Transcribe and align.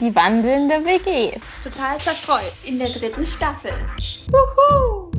Die 0.00 0.16
wandelnde 0.16 0.82
WG. 0.86 1.38
Total 1.62 2.00
zerstreut. 2.00 2.54
In 2.64 2.78
der 2.78 2.88
dritten 2.88 3.26
Staffel. 3.26 3.72
Wuhu! 4.28 5.10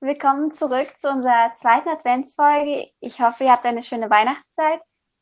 Willkommen 0.00 0.50
zurück 0.52 0.96
zu 0.96 1.10
unserer 1.10 1.52
zweiten 1.54 1.90
Adventsfolge. 1.90 2.88
Ich 3.00 3.20
hoffe, 3.20 3.44
ihr 3.44 3.52
habt 3.52 3.66
eine 3.66 3.82
schöne 3.82 4.08
Weihnachtszeit. 4.08 4.80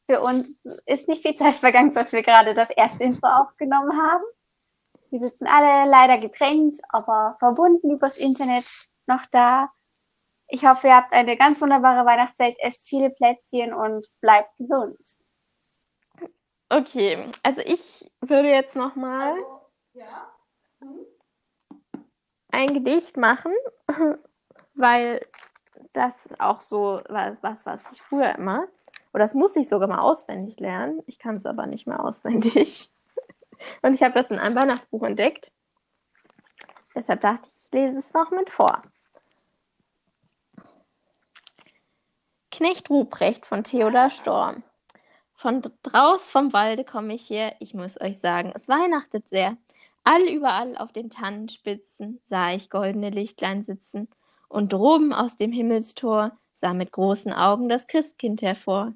Für 0.09 0.21
uns 0.21 0.63
ist 0.87 1.09
nicht 1.09 1.23
viel 1.23 1.35
Zeit 1.35 1.57
vergangen, 1.57 1.97
als 1.97 2.13
wir 2.13 2.23
gerade 2.23 2.55
das 2.55 2.71
erste 2.71 3.03
Intro 3.03 3.27
aufgenommen 3.27 4.01
haben. 4.01 4.23
Wir 5.11 5.21
sitzen 5.21 5.47
alle 5.47 5.91
leider 5.91 6.19
getrennt, 6.19 6.79
aber 6.89 7.37
verbunden 7.39 7.91
übers 7.91 8.19
Internet 8.19 8.65
noch 9.07 9.27
da. 9.33 9.71
Ich 10.49 10.65
hoffe, 10.65 10.89
ihr 10.89 10.97
habt 10.97 11.13
eine 11.13 11.37
ganz 11.37 11.61
wunderbare 11.61 12.07
Weihnachtszeit, 12.07 12.57
esst 12.61 12.89
viele 12.89 13.11
Plätzchen 13.11 13.73
und 13.73 14.07
bleibt 14.21 14.57
gesund. 14.57 14.99
Okay, 16.69 17.33
also 17.43 17.61
ich 17.63 18.11
würde 18.21 18.49
jetzt 18.51 18.77
nochmal 18.77 19.33
Also, 19.33 19.61
ja. 19.95 20.33
Hm? 20.81 21.07
ein 22.53 22.75
Gedicht 22.75 23.17
machen, 23.17 23.53
weil 24.75 25.27
das 25.93 26.13
auch 26.39 26.61
so 26.61 27.01
was, 27.09 27.37
was, 27.43 27.67
was 27.67 27.81
ich 27.93 28.03
früher 28.03 28.37
immer, 28.37 28.69
oder 29.13 29.25
das 29.25 29.35
muss 29.35 29.57
ich 29.57 29.69
sogar 29.69 29.89
mal 29.89 30.01
auswendig 30.01 30.61
lernen. 30.61 31.03
Ich 31.07 31.19
kann 31.19 31.37
es 31.37 31.47
aber 31.47 31.67
nicht 31.67 31.87
mehr 31.87 32.05
auswendig. 32.05 32.93
Und 33.83 33.95
ich 33.95 34.03
habe 34.03 34.15
das 34.15 34.31
in 34.31 34.39
einem 34.39 34.57
Weihnachtsbuch 34.57 35.03
entdeckt. 35.03 35.51
Deshalb 36.95 37.21
dachte 37.21 37.49
ich, 37.49 37.65
ich 37.65 37.73
lese 37.73 37.99
es 37.99 38.13
noch 38.13 38.31
mit 38.31 38.51
vor. 38.51 38.81
Knecht 42.51 42.91
Ruprecht 42.91 43.47
von 43.47 43.65
Theodor 43.65 44.11
Storm. 44.11 44.63
Von 45.35 45.63
draus 45.83 46.29
vom 46.29 46.53
Walde 46.53 46.85
komme 46.85 47.15
ich 47.15 47.31
her, 47.31 47.57
ich 47.61 47.73
muss 47.73 47.99
euch 47.99 48.19
sagen, 48.19 48.53
es 48.55 48.69
weihnachtet 48.69 49.29
sehr. 49.29 49.57
All 50.05 50.23
überall 50.29 50.77
auf 50.77 50.93
den 50.93 51.09
Tannenspitzen 51.09 52.21
sah 52.27 52.53
ich 52.53 52.69
goldene 52.69 53.11
Lichtlein 53.11 53.63
sitzen, 53.63 54.09
und 54.51 54.73
droben 54.73 55.15
aus 55.15 55.37
dem 55.37 55.53
Himmelstor 55.53 56.33
sah 56.57 56.75
mit 56.75 56.93
großen 56.93 57.33
Augen 57.33 57.69
das 57.69 57.87
Christkind 57.87 58.43
hervor. 58.43 58.93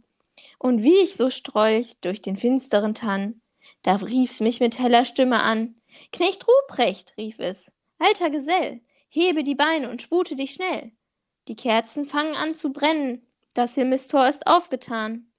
Und 0.58 0.82
wie 0.82 0.98
ich 0.98 1.16
so 1.16 1.30
strolch 1.30 1.98
durch 2.00 2.20
den 2.20 2.36
finsteren 2.36 2.94
Tann, 2.94 3.40
da 3.84 3.96
rief's 3.96 4.40
mich 4.40 4.60
mit 4.60 4.78
heller 4.78 5.04
Stimme 5.04 5.42
an. 5.42 5.76
Knecht 6.10 6.46
Ruprecht, 6.48 7.14
rief 7.16 7.38
es, 7.38 7.70
alter 7.98 8.30
Gesell, 8.30 8.80
hebe 9.08 9.44
die 9.44 9.54
Beine 9.54 9.90
und 9.90 10.02
spute 10.02 10.34
dich 10.34 10.54
schnell. 10.54 10.92
Die 11.46 11.54
Kerzen 11.54 12.06
fangen 12.06 12.34
an 12.34 12.54
zu 12.54 12.72
brennen, 12.72 13.26
das 13.52 13.74
Himmelstor 13.74 14.26
ist 14.26 14.46
aufgetan. 14.46 15.30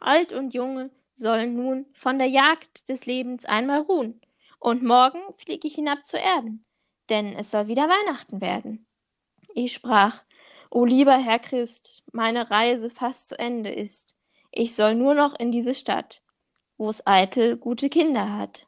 Alt 0.00 0.32
und 0.32 0.52
Junge 0.52 0.90
sollen 1.14 1.54
nun 1.54 1.86
von 1.92 2.18
der 2.18 2.28
Jagd 2.28 2.88
des 2.88 3.06
Lebens 3.06 3.44
einmal 3.44 3.80
ruhen, 3.80 4.20
und 4.58 4.82
morgen 4.82 5.20
flieg 5.34 5.64
ich 5.64 5.76
hinab 5.76 6.04
zur 6.04 6.20
Erden, 6.20 6.64
denn 7.08 7.32
es 7.34 7.52
soll 7.52 7.68
wieder 7.68 7.88
Weihnachten 7.88 8.40
werden. 8.40 8.86
Ich 9.54 9.72
sprach, 9.72 10.24
O 10.70 10.84
lieber 10.84 11.16
Herr 11.16 11.38
Christ, 11.38 12.02
meine 12.12 12.50
Reise 12.50 12.90
fast 12.90 13.28
zu 13.28 13.38
Ende 13.38 13.70
ist, 13.70 14.16
ich 14.50 14.74
soll 14.74 14.96
nur 14.96 15.14
noch 15.14 15.38
in 15.38 15.52
diese 15.52 15.74
Stadt, 15.74 16.22
wo's 16.78 17.06
eitel 17.06 17.56
gute 17.56 17.90
Kinder 17.90 18.32
hat. 18.32 18.66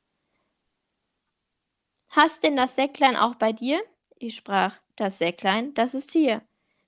Hast 2.11 2.43
denn 2.43 2.57
das 2.57 2.75
Säcklein 2.75 3.17
auch 3.17 3.37
bei 3.37 3.53
dir? 3.53 3.81
Ich 4.19 4.35
sprach, 4.35 4.75
das 4.97 5.19
Säcklein, 5.19 5.73
das 5.75 5.95
ist 5.95 6.11
hier, 6.11 6.43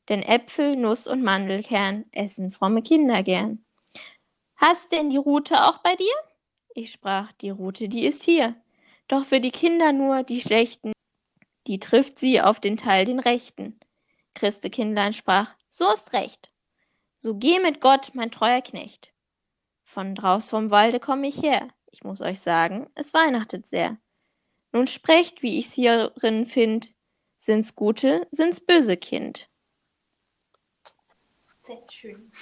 denn 0.09 0.23
Äpfel, 0.23 0.77
Nuss 0.77 1.07
und 1.07 1.23
Mandelkern 1.23 2.05
essen 2.13 2.51
fromme 2.51 2.83
Kinder 2.83 3.23
gern. 3.23 3.65
Hast 4.57 4.93
denn 4.93 5.11
die 5.11 5.17
Rute 5.17 5.65
auch 5.65 5.79
bei 5.79 5.97
dir? 5.97 6.15
Ich 6.75 6.93
sprach, 6.93 7.33
die 7.33 7.51
Rute, 7.51 7.89
die 7.89 8.05
ist 8.05 8.25
hier, 8.25 8.57
doch 9.09 9.25
für 9.25 9.41
die 9.41 9.51
Kinder 9.51 9.93
nur 9.93 10.25
die 10.25 10.41
schlechten, 10.41 10.93
die 11.67 11.79
trifft 11.79 12.19
sie 12.19 12.41
auf 12.41 12.61
den 12.61 12.77
Teil 12.77 13.05
den 13.05 13.21
rechten. 13.21 13.79
Christekindlein 14.35 15.13
sprach, 15.13 15.55
so 15.71 15.91
ist 15.93 16.13
recht. 16.13 16.53
So 17.19 17.37
geh 17.37 17.61
mit 17.61 17.81
Gott, 17.81 18.11
mein 18.15 18.31
treuer 18.31 18.61
Knecht. 18.61 19.12
Von 19.93 20.15
draus 20.15 20.49
vom 20.49 20.71
Walde 20.71 21.01
komm 21.01 21.23
ich 21.23 21.43
her. 21.43 21.69
Ich 21.91 22.03
muss 22.03 22.23
euch 22.23 22.41
sagen, 22.41 22.89
es 22.95 23.13
weihnachtet 23.13 23.67
sehr. 23.67 23.99
Nun 24.73 24.87
sprecht, 24.87 25.43
wie 25.43 25.59
ich's 25.59 25.75
hierin 25.75 26.47
find. 26.47 26.95
Sind's 27.37 27.75
gute, 27.75 28.27
sind's 28.31 28.59
böse 28.59 28.97
Kind. 28.97 29.51
Sehr 31.61 31.83
schön. 31.91 32.33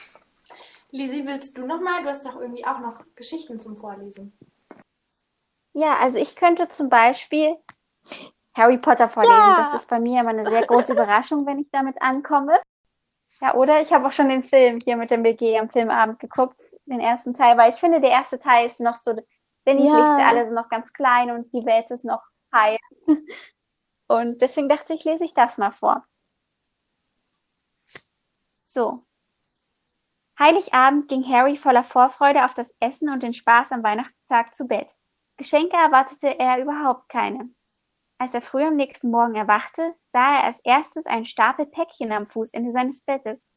Lisi, 0.93 1.27
willst 1.27 1.59
du 1.59 1.67
noch 1.67 1.81
mal? 1.81 2.05
Du 2.05 2.09
hast 2.09 2.25
doch 2.25 2.41
irgendwie 2.41 2.65
auch 2.65 2.79
noch 2.79 3.05
Geschichten 3.17 3.59
zum 3.59 3.77
Vorlesen. 3.77 4.33
Ja, 5.73 5.99
also 5.99 6.19
ich 6.19 6.37
könnte 6.37 6.69
zum 6.69 6.89
Beispiel 6.89 7.57
Harry 8.55 8.79
Potter 8.79 9.09
vorlesen. 9.09 9.35
Ja. 9.35 9.57
Das 9.65 9.75
ist 9.75 9.91
bei 9.91 9.99
mir 9.99 10.21
immer 10.21 10.31
eine 10.31 10.45
sehr 10.45 10.65
große 10.65 10.93
Überraschung, 10.93 11.45
wenn 11.47 11.59
ich 11.59 11.69
damit 11.73 12.01
ankomme. 12.01 12.61
Ja, 13.41 13.55
oder 13.55 13.81
ich 13.81 13.93
habe 13.93 14.07
auch 14.07 14.13
schon 14.13 14.29
den 14.29 14.43
Film 14.43 14.81
hier 14.83 14.97
mit 14.97 15.11
dem 15.11 15.23
BG 15.23 15.59
am 15.59 15.71
Filmabend 15.71 16.19
geguckt, 16.19 16.61
den 16.87 17.01
ersten 17.01 17.33
Teil, 17.33 17.57
weil 17.57 17.73
ich 17.73 17.79
finde, 17.79 18.01
der 18.01 18.11
erste 18.11 18.41
Teil 18.41 18.67
ist 18.67 18.81
noch 18.81 18.97
so 18.97 19.13
der 19.13 19.75
niedlichste. 19.75 20.21
Ja. 20.21 20.29
Alle 20.29 20.45
sind 20.45 20.55
noch 20.55 20.69
ganz 20.69 20.93
klein 20.93 21.31
und 21.31 21.53
die 21.53 21.65
Welt 21.65 21.91
ist 21.91 22.05
noch 22.05 22.23
heil. 22.53 22.79
Und 24.09 24.43
deswegen 24.43 24.69
dachte 24.69 24.93
ich, 24.93 25.05
lese 25.05 25.23
ich 25.23 25.35
das 25.35 25.57
mal 25.57 25.71
vor. 25.71 26.05
So. 28.65 29.07
Heiligabend 30.37 31.07
ging 31.07 31.23
Harry 31.29 31.57
voller 31.57 31.85
Vorfreude 31.85 32.45
auf 32.45 32.53
das 32.53 32.75
Essen 32.81 33.09
und 33.09 33.23
den 33.23 33.35
Spaß 33.35 33.71
am 33.71 33.85
Weihnachtstag 33.85 34.53
zu 34.53 34.67
Bett. 34.67 34.97
Geschenke 35.37 35.77
erwartete 35.77 36.41
er 36.41 36.61
überhaupt 36.61 37.09
keine. 37.09 37.51
Als 38.21 38.35
er 38.35 38.43
früh 38.43 38.63
am 38.63 38.77
nächsten 38.77 39.11
Morgen 39.11 39.35
erwachte, 39.35 39.95
sah 40.03 40.37
er 40.37 40.45
als 40.45 40.61
erstes 40.61 41.07
einen 41.07 41.25
Stapel 41.25 41.65
Päckchen 41.65 42.13
am 42.13 42.27
Fußende 42.27 42.71
seines 42.71 43.03
Bettes. 43.03 43.51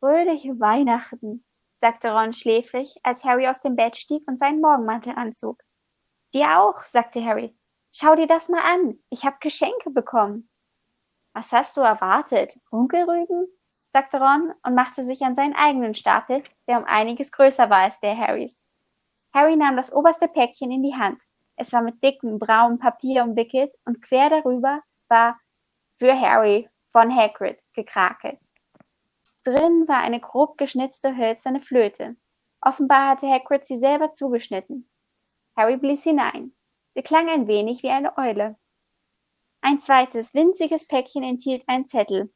Fröhliche 0.00 0.60
Weihnachten, 0.60 1.46
sagte 1.80 2.12
Ron 2.12 2.34
schläfrig, 2.34 3.00
als 3.04 3.24
Harry 3.24 3.48
aus 3.48 3.62
dem 3.62 3.74
Bett 3.74 3.96
stieg 3.96 4.22
und 4.28 4.38
seinen 4.38 4.60
Morgenmantel 4.60 5.14
anzog. 5.16 5.62
Dir 6.34 6.60
auch, 6.60 6.84
sagte 6.84 7.24
Harry. 7.24 7.56
Schau 7.90 8.14
dir 8.14 8.26
das 8.26 8.50
mal 8.50 8.60
an. 8.60 8.98
Ich 9.08 9.24
hab 9.24 9.40
Geschenke 9.40 9.88
bekommen. 9.88 10.50
Was 11.32 11.50
hast 11.52 11.78
du 11.78 11.80
erwartet? 11.80 12.58
Runkelrüben? 12.70 13.46
sagte 13.88 14.18
Ron 14.18 14.52
und 14.62 14.74
machte 14.74 15.06
sich 15.06 15.22
an 15.22 15.36
seinen 15.36 15.54
eigenen 15.54 15.94
Stapel, 15.94 16.44
der 16.68 16.80
um 16.80 16.84
einiges 16.84 17.32
größer 17.32 17.70
war 17.70 17.78
als 17.78 17.98
der 18.00 18.14
Harrys. 18.14 18.66
Harry 19.32 19.56
nahm 19.56 19.78
das 19.78 19.90
oberste 19.90 20.28
Päckchen 20.28 20.70
in 20.70 20.82
die 20.82 20.96
Hand. 20.96 21.22
Es 21.56 21.72
war 21.72 21.82
mit 21.82 22.02
dickem 22.02 22.38
braunem 22.38 22.78
Papier 22.78 23.22
umwickelt 23.22 23.74
und 23.84 24.02
quer 24.02 24.30
darüber 24.30 24.80
war 25.08 25.38
für 25.98 26.18
Harry 26.18 26.68
von 26.88 27.14
Hagrid 27.14 27.62
gekrakelt. 27.72 28.42
Drin 29.44 29.86
war 29.88 29.98
eine 29.98 30.20
grob 30.20 30.56
geschnitzte 30.58 31.16
hölzerne 31.16 31.60
Flöte. 31.60 32.16
Offenbar 32.60 33.10
hatte 33.10 33.28
Hagrid 33.28 33.66
sie 33.66 33.76
selber 33.76 34.12
zugeschnitten. 34.12 34.88
Harry 35.56 35.76
blies 35.76 36.02
hinein. 36.02 36.52
Sie 36.94 37.02
klang 37.02 37.28
ein 37.28 37.46
wenig 37.46 37.82
wie 37.82 37.90
eine 37.90 38.16
Eule. 38.16 38.56
Ein 39.60 39.80
zweites, 39.80 40.34
winziges 40.34 40.88
Päckchen 40.88 41.22
enthielt 41.22 41.62
einen 41.68 41.86
Zettel. 41.86 42.32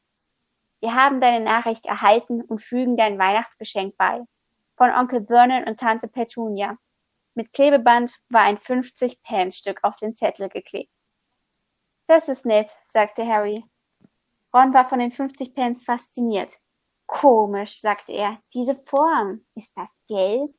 Wir 0.80 0.94
haben 0.94 1.20
deine 1.20 1.44
Nachricht 1.44 1.86
erhalten 1.86 2.42
und 2.42 2.62
fügen 2.62 2.96
dein 2.96 3.18
Weihnachtsgeschenk 3.18 3.96
bei. 3.96 4.22
Von 4.76 4.90
Onkel 4.90 5.26
Vernon 5.26 5.64
und 5.64 5.80
Tante 5.80 6.08
Petunia. 6.08 6.78
Mit 7.38 7.52
Klebeband 7.52 8.20
war 8.30 8.40
ein 8.40 8.58
50-Pence-Stück 8.58 9.84
auf 9.84 9.94
den 9.94 10.12
Zettel 10.12 10.48
geklebt. 10.48 11.04
Das 12.06 12.28
ist 12.28 12.44
nett, 12.44 12.76
sagte 12.84 13.24
Harry. 13.24 13.64
Ron 14.52 14.74
war 14.74 14.84
von 14.84 14.98
den 14.98 15.12
50 15.12 15.54
Pence 15.54 15.84
fasziniert. 15.84 16.58
Komisch, 17.06 17.80
sagte 17.80 18.10
er. 18.12 18.42
Diese 18.54 18.74
Form. 18.74 19.46
Ist 19.54 19.78
das 19.78 20.02
Geld? 20.08 20.58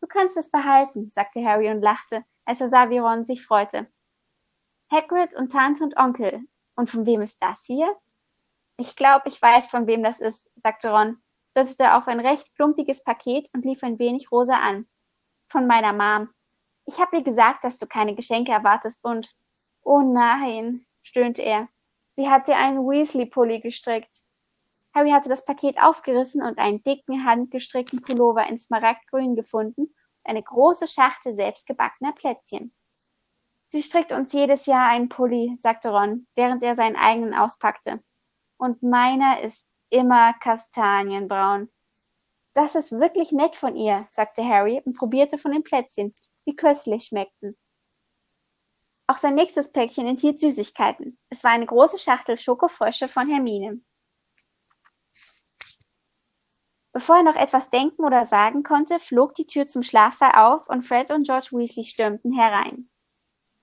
Du 0.00 0.08
kannst 0.08 0.36
es 0.36 0.50
behalten, 0.50 1.06
sagte 1.06 1.44
Harry 1.44 1.70
und 1.70 1.80
lachte, 1.80 2.24
als 2.44 2.60
er 2.60 2.68
sah, 2.68 2.90
wie 2.90 2.98
Ron 2.98 3.24
sich 3.24 3.46
freute. 3.46 3.86
Hagrid 4.90 5.36
und 5.36 5.52
Tante 5.52 5.84
und 5.84 5.96
Onkel. 5.96 6.40
Und 6.74 6.90
von 6.90 7.06
wem 7.06 7.20
ist 7.20 7.40
das 7.40 7.62
hier? 7.64 7.96
Ich 8.78 8.96
glaube, 8.96 9.28
ich 9.28 9.40
weiß, 9.40 9.68
von 9.68 9.86
wem 9.86 10.02
das 10.02 10.20
ist, 10.20 10.50
sagte 10.56 10.90
Ron, 10.90 11.22
deutete 11.54 11.94
auf 11.94 12.08
ein 12.08 12.18
recht 12.18 12.52
plumpiges 12.56 13.04
Paket 13.04 13.48
und 13.54 13.64
lief 13.64 13.84
ein 13.84 14.00
wenig 14.00 14.32
rosa 14.32 14.54
an. 14.54 14.88
Von 15.48 15.66
meiner 15.66 15.92
Mom. 15.92 16.30
Ich 16.84 16.98
habe 17.00 17.18
ihr 17.18 17.22
gesagt, 17.22 17.64
dass 17.64 17.78
du 17.78 17.86
keine 17.86 18.14
Geschenke 18.14 18.52
erwartest 18.52 19.04
und. 19.04 19.34
Oh 19.82 20.00
nein, 20.00 20.86
stöhnte 21.02 21.42
er. 21.42 21.68
Sie 22.14 22.28
hat 22.28 22.48
dir 22.48 22.56
einen 22.56 22.78
Weasley-Pulli 22.78 23.60
gestrickt. 23.60 24.24
Harry 24.94 25.10
hatte 25.10 25.28
das 25.28 25.44
Paket 25.44 25.80
aufgerissen 25.80 26.42
und 26.42 26.58
einen 26.58 26.82
dicken, 26.82 27.24
handgestrickten 27.24 28.02
Pullover 28.02 28.46
in 28.48 28.58
Smaragdgrün 28.58 29.36
gefunden 29.36 29.82
und 29.82 29.94
eine 30.24 30.42
große 30.42 30.88
Schachtel 30.88 31.32
selbstgebackener 31.32 32.12
Plätzchen. 32.12 32.74
Sie 33.66 33.82
strickt 33.82 34.12
uns 34.12 34.32
jedes 34.32 34.66
Jahr 34.66 34.88
einen 34.88 35.08
Pulli, 35.08 35.54
sagte 35.56 35.90
Ron, 35.90 36.26
während 36.34 36.62
er 36.62 36.74
seinen 36.74 36.96
eigenen 36.96 37.34
auspackte. 37.34 38.02
Und 38.56 38.82
meiner 38.82 39.40
ist 39.42 39.68
immer 39.90 40.32
kastanienbraun. 40.34 41.70
Das 42.58 42.74
ist 42.74 42.90
wirklich 42.90 43.30
nett 43.30 43.54
von 43.54 43.76
ihr, 43.76 44.04
sagte 44.10 44.44
Harry 44.44 44.82
und 44.84 44.96
probierte 44.96 45.38
von 45.38 45.52
den 45.52 45.62
Plätzchen, 45.62 46.12
die 46.44 46.56
köstlich 46.56 47.04
schmeckten. 47.04 47.56
Auch 49.06 49.16
sein 49.16 49.36
nächstes 49.36 49.70
Päckchen 49.70 50.08
enthielt 50.08 50.40
Süßigkeiten. 50.40 51.20
Es 51.30 51.44
war 51.44 51.52
eine 51.52 51.66
große 51.66 51.98
Schachtel 51.98 52.36
Schokofrösche 52.36 53.06
von 53.06 53.28
Hermine. 53.28 53.80
Bevor 56.92 57.18
er 57.18 57.22
noch 57.22 57.36
etwas 57.36 57.70
denken 57.70 58.04
oder 58.04 58.24
sagen 58.24 58.64
konnte, 58.64 58.98
flog 58.98 59.34
die 59.34 59.46
Tür 59.46 59.68
zum 59.68 59.84
Schlafsaal 59.84 60.32
auf 60.34 60.68
und 60.68 60.82
Fred 60.82 61.12
und 61.12 61.28
George 61.28 61.50
Weasley 61.52 61.84
stürmten 61.84 62.32
herein. 62.32 62.90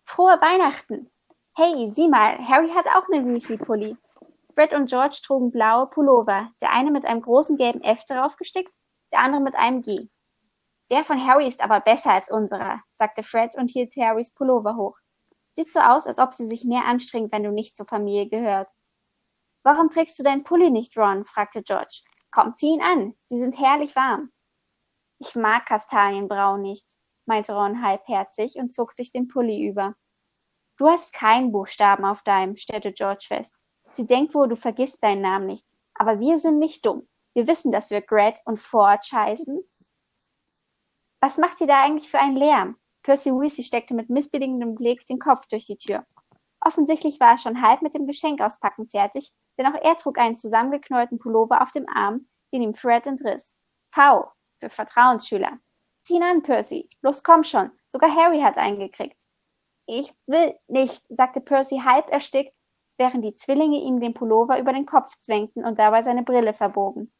Frohe 0.05 0.39
Weihnachten! 0.39 1.11
Hey, 1.57 1.89
sieh 1.89 2.07
mal, 2.07 2.37
Harry 2.47 2.69
hat 2.69 2.87
auch 2.87 3.09
einen 3.09 3.29
Weasley-Pulli. 3.29 3.97
Fred 4.53 4.73
und 4.73 4.87
George 4.87 5.19
trugen 5.21 5.51
blaue 5.51 5.87
Pullover, 5.87 6.49
der 6.61 6.71
eine 6.71 6.91
mit 6.91 7.05
einem 7.05 7.21
großen 7.21 7.57
gelben 7.57 7.81
F 7.81 8.05
darauf 8.05 8.37
gestickt, 8.37 8.73
der 9.11 9.19
andere 9.19 9.41
mit 9.41 9.55
einem 9.55 9.81
G. 9.81 10.09
Der 10.91 11.03
von 11.03 11.25
Harry 11.25 11.47
ist 11.47 11.63
aber 11.63 11.79
besser 11.79 12.11
als 12.11 12.29
unserer, 12.29 12.81
sagte 12.91 13.23
Fred 13.23 13.55
und 13.55 13.69
hielt 13.69 13.95
Harrys 13.97 14.33
Pullover 14.33 14.75
hoch. 14.75 14.97
Sieht 15.53 15.71
so 15.71 15.79
aus, 15.79 16.05
als 16.05 16.19
ob 16.19 16.33
sie 16.33 16.45
sich 16.45 16.65
mehr 16.65 16.85
anstrengt, 16.85 17.31
wenn 17.31 17.43
du 17.43 17.51
nicht 17.51 17.75
zur 17.75 17.87
Familie 17.87 18.27
gehört. 18.29 18.71
Warum 19.63 19.89
trägst 19.89 20.19
du 20.19 20.23
deinen 20.23 20.43
Pulli 20.43 20.69
nicht, 20.69 20.95
Ron? 20.97 21.25
fragte 21.25 21.63
George. 21.63 22.01
Komm, 22.29 22.55
zieh 22.55 22.73
ihn 22.73 22.81
an. 22.81 23.15
Sie 23.23 23.39
sind 23.39 23.57
herrlich 23.59 23.95
warm. 23.95 24.31
Ich 25.17 25.35
mag 25.35 25.65
Kastanienbraun 25.65 26.61
nicht, 26.61 26.97
meinte 27.25 27.53
Ron 27.53 27.81
halbherzig 27.81 28.57
und 28.57 28.73
zog 28.73 28.91
sich 28.91 29.11
den 29.11 29.27
Pulli 29.27 29.65
über. 29.65 29.95
Du 30.77 30.87
hast 30.87 31.13
keinen 31.13 31.51
Buchstaben 31.51 32.03
auf 32.05 32.21
deinem, 32.21 32.57
stellte 32.57 32.91
George 32.91 33.25
fest. 33.27 33.55
Sie 33.91 34.05
denkt 34.05 34.35
wohl, 34.35 34.49
du 34.49 34.57
vergisst 34.57 35.01
deinen 35.01 35.21
Namen 35.21 35.47
nicht. 35.47 35.73
Aber 35.93 36.19
wir 36.19 36.37
sind 36.37 36.59
nicht 36.59 36.85
dumm. 36.85 37.07
Wir 37.35 37.47
wissen, 37.47 37.71
dass 37.71 37.91
wir 37.91 38.01
Gret 38.01 38.39
und 38.45 38.59
Forge 38.59 39.09
heißen. 39.11 39.61
Was 41.21 41.37
macht 41.37 41.59
ihr 41.59 41.67
da 41.67 41.83
eigentlich 41.83 42.09
für 42.09 42.19
einen 42.19 42.37
Lärm? 42.37 42.77
Percy 43.03 43.31
Weasley 43.31 43.63
steckte 43.63 43.93
mit 43.93 44.09
missbilligendem 44.09 44.75
Blick 44.75 45.05
den 45.05 45.19
Kopf 45.19 45.45
durch 45.47 45.65
die 45.65 45.77
Tür. 45.77 46.05
Offensichtlich 46.61 47.19
war 47.19 47.31
er 47.31 47.37
schon 47.37 47.61
halb 47.61 47.81
mit 47.81 47.93
dem 47.93 48.07
Geschenk 48.07 48.41
auspacken 48.41 48.87
fertig, 48.87 49.31
denn 49.57 49.67
auch 49.67 49.79
er 49.81 49.97
trug 49.97 50.17
einen 50.17 50.35
zusammengeknäulten 50.35 51.19
Pullover 51.19 51.61
auf 51.61 51.71
dem 51.71 51.87
Arm, 51.89 52.27
den 52.53 52.61
ihm 52.61 52.73
Fred 52.73 53.05
entriss. 53.05 53.59
V 53.93 54.31
für 54.61 54.69
Vertrauensschüler. 54.69 55.59
Zieh 56.03 56.15
ihn 56.15 56.23
an, 56.23 56.41
Percy. 56.41 56.87
Los, 57.01 57.21
komm 57.21 57.43
schon. 57.43 57.71
Sogar 57.87 58.15
Harry 58.15 58.41
hat 58.41 58.57
einen 58.57 58.79
gekriegt. 58.79 59.27
Ich 59.87 60.13
will 60.25 60.57
nicht, 60.67 61.05
sagte 61.15 61.41
Percy 61.41 61.81
halb 61.83 62.09
erstickt, 62.09 62.57
während 62.97 63.25
die 63.25 63.35
Zwillinge 63.35 63.77
ihm 63.77 63.99
den 63.99 64.13
Pullover 64.13 64.57
über 64.59 64.71
den 64.71 64.85
Kopf 64.85 65.17
zwängten 65.19 65.65
und 65.65 65.79
dabei 65.79 66.01
seine 66.01 66.23
Brille 66.23 66.53
verbogen. 66.53 67.11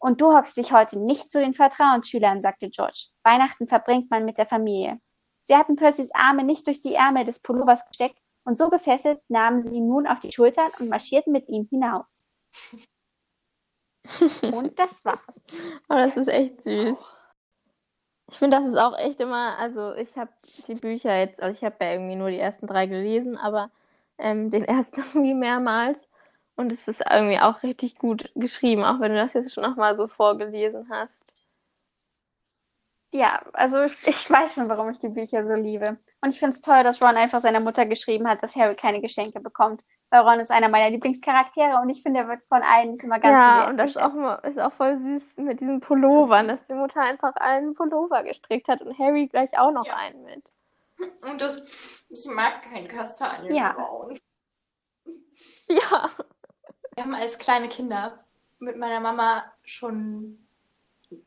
Und 0.00 0.20
du 0.20 0.34
hockst 0.34 0.56
dich 0.56 0.72
heute 0.72 0.98
nicht 0.98 1.30
zu 1.30 1.40
den 1.40 1.52
Vertrauensschülern, 1.52 2.40
sagte 2.40 2.70
George. 2.70 3.06
Weihnachten 3.22 3.68
verbringt 3.68 4.10
man 4.10 4.24
mit 4.24 4.38
der 4.38 4.46
Familie. 4.46 4.98
Sie 5.42 5.54
hatten 5.54 5.76
Percys 5.76 6.10
Arme 6.14 6.42
nicht 6.42 6.66
durch 6.66 6.80
die 6.80 6.94
Ärmel 6.94 7.24
des 7.24 7.40
Pullovers 7.40 7.86
gesteckt, 7.86 8.18
und 8.44 8.56
so 8.56 8.68
gefesselt 8.68 9.20
nahmen 9.28 9.64
sie 9.64 9.76
ihn 9.76 9.88
nun 9.88 10.06
auf 10.06 10.20
die 10.20 10.32
Schultern 10.32 10.70
und 10.78 10.88
marschierten 10.88 11.32
mit 11.32 11.48
ihm 11.48 11.66
hinaus. 11.68 12.28
und 14.42 14.78
das 14.78 15.04
war's. 15.04 15.40
Oh, 15.88 15.94
das 15.94 16.16
ist 16.16 16.28
echt 16.28 16.62
süß. 16.62 16.98
Ich 18.30 18.38
finde, 18.38 18.56
das 18.56 18.66
ist 18.66 18.78
auch 18.78 18.96
echt 18.96 19.20
immer, 19.20 19.58
also 19.58 19.92
ich 19.94 20.16
habe 20.16 20.30
die 20.66 20.74
Bücher 20.74 21.16
jetzt, 21.16 21.42
also 21.42 21.56
ich 21.56 21.64
habe 21.64 21.84
ja 21.84 21.92
irgendwie 21.92 22.16
nur 22.16 22.30
die 22.30 22.38
ersten 22.38 22.66
drei 22.66 22.86
gelesen, 22.86 23.36
aber 23.36 23.70
ähm, 24.18 24.50
den 24.50 24.64
ersten 24.64 25.00
irgendwie 25.14 25.34
mehrmals. 25.34 26.08
Und 26.56 26.72
es 26.72 26.86
ist 26.86 27.00
irgendwie 27.00 27.38
auch 27.38 27.62
richtig 27.62 27.96
gut 27.98 28.30
geschrieben, 28.34 28.84
auch 28.84 29.00
wenn 29.00 29.12
du 29.12 29.18
das 29.18 29.32
jetzt 29.32 29.54
schon 29.54 29.64
nochmal 29.64 29.96
so 29.96 30.08
vorgelesen 30.08 30.88
hast. 30.90 31.34
Ja, 33.12 33.42
also 33.54 33.84
ich 33.84 34.30
weiß 34.30 34.54
schon, 34.54 34.68
warum 34.68 34.90
ich 34.90 34.98
die 34.98 35.08
Bücher 35.08 35.44
so 35.44 35.54
liebe. 35.54 35.98
Und 36.22 36.30
ich 36.30 36.38
finde 36.38 36.54
es 36.54 36.62
toll, 36.62 36.84
dass 36.84 37.02
Ron 37.02 37.16
einfach 37.16 37.40
seiner 37.40 37.58
Mutter 37.58 37.84
geschrieben 37.86 38.28
hat, 38.28 38.42
dass 38.42 38.54
Harry 38.54 38.76
keine 38.76 39.00
Geschenke 39.00 39.40
bekommt. 39.40 39.82
Weil 40.10 40.20
Ron 40.20 40.40
ist 40.40 40.50
einer 40.50 40.68
meiner 40.68 40.90
Lieblingscharaktere 40.90 41.80
und 41.80 41.88
ich 41.88 42.02
finde, 42.02 42.20
er 42.20 42.28
wird 42.28 42.46
von 42.48 42.62
allen 42.62 42.90
nicht 42.92 43.02
immer 43.02 43.20
ganz 43.20 43.44
ja, 43.44 43.68
und 43.68 43.78
das 43.78 43.92
ist 43.92 43.96
auch, 43.96 44.42
ist 44.42 44.58
auch 44.58 44.72
voll 44.72 44.98
süß 44.98 45.38
mit 45.38 45.60
diesen 45.60 45.80
Pullovern, 45.80 46.48
dass 46.48 46.64
die 46.66 46.74
Mutter 46.74 47.00
einfach 47.00 47.34
einen 47.36 47.74
Pullover 47.74 48.22
gestrickt 48.24 48.68
hat 48.68 48.82
und 48.82 48.98
Harry 48.98 49.28
gleich 49.28 49.56
auch 49.56 49.72
noch 49.72 49.86
ja. 49.86 49.96
einen 49.96 50.24
mit. 50.24 50.50
Und 51.22 51.40
das, 51.40 52.04
ich 52.08 52.26
mag 52.26 52.62
kein 52.62 52.86
Kastanienbraun. 52.88 54.18
Ja. 55.68 55.76
ja. 55.76 56.10
Wir 57.00 57.06
haben 57.06 57.14
als 57.14 57.38
kleine 57.38 57.70
Kinder 57.70 58.22
mit 58.58 58.76
meiner 58.76 59.00
Mama 59.00 59.50
schon 59.64 60.38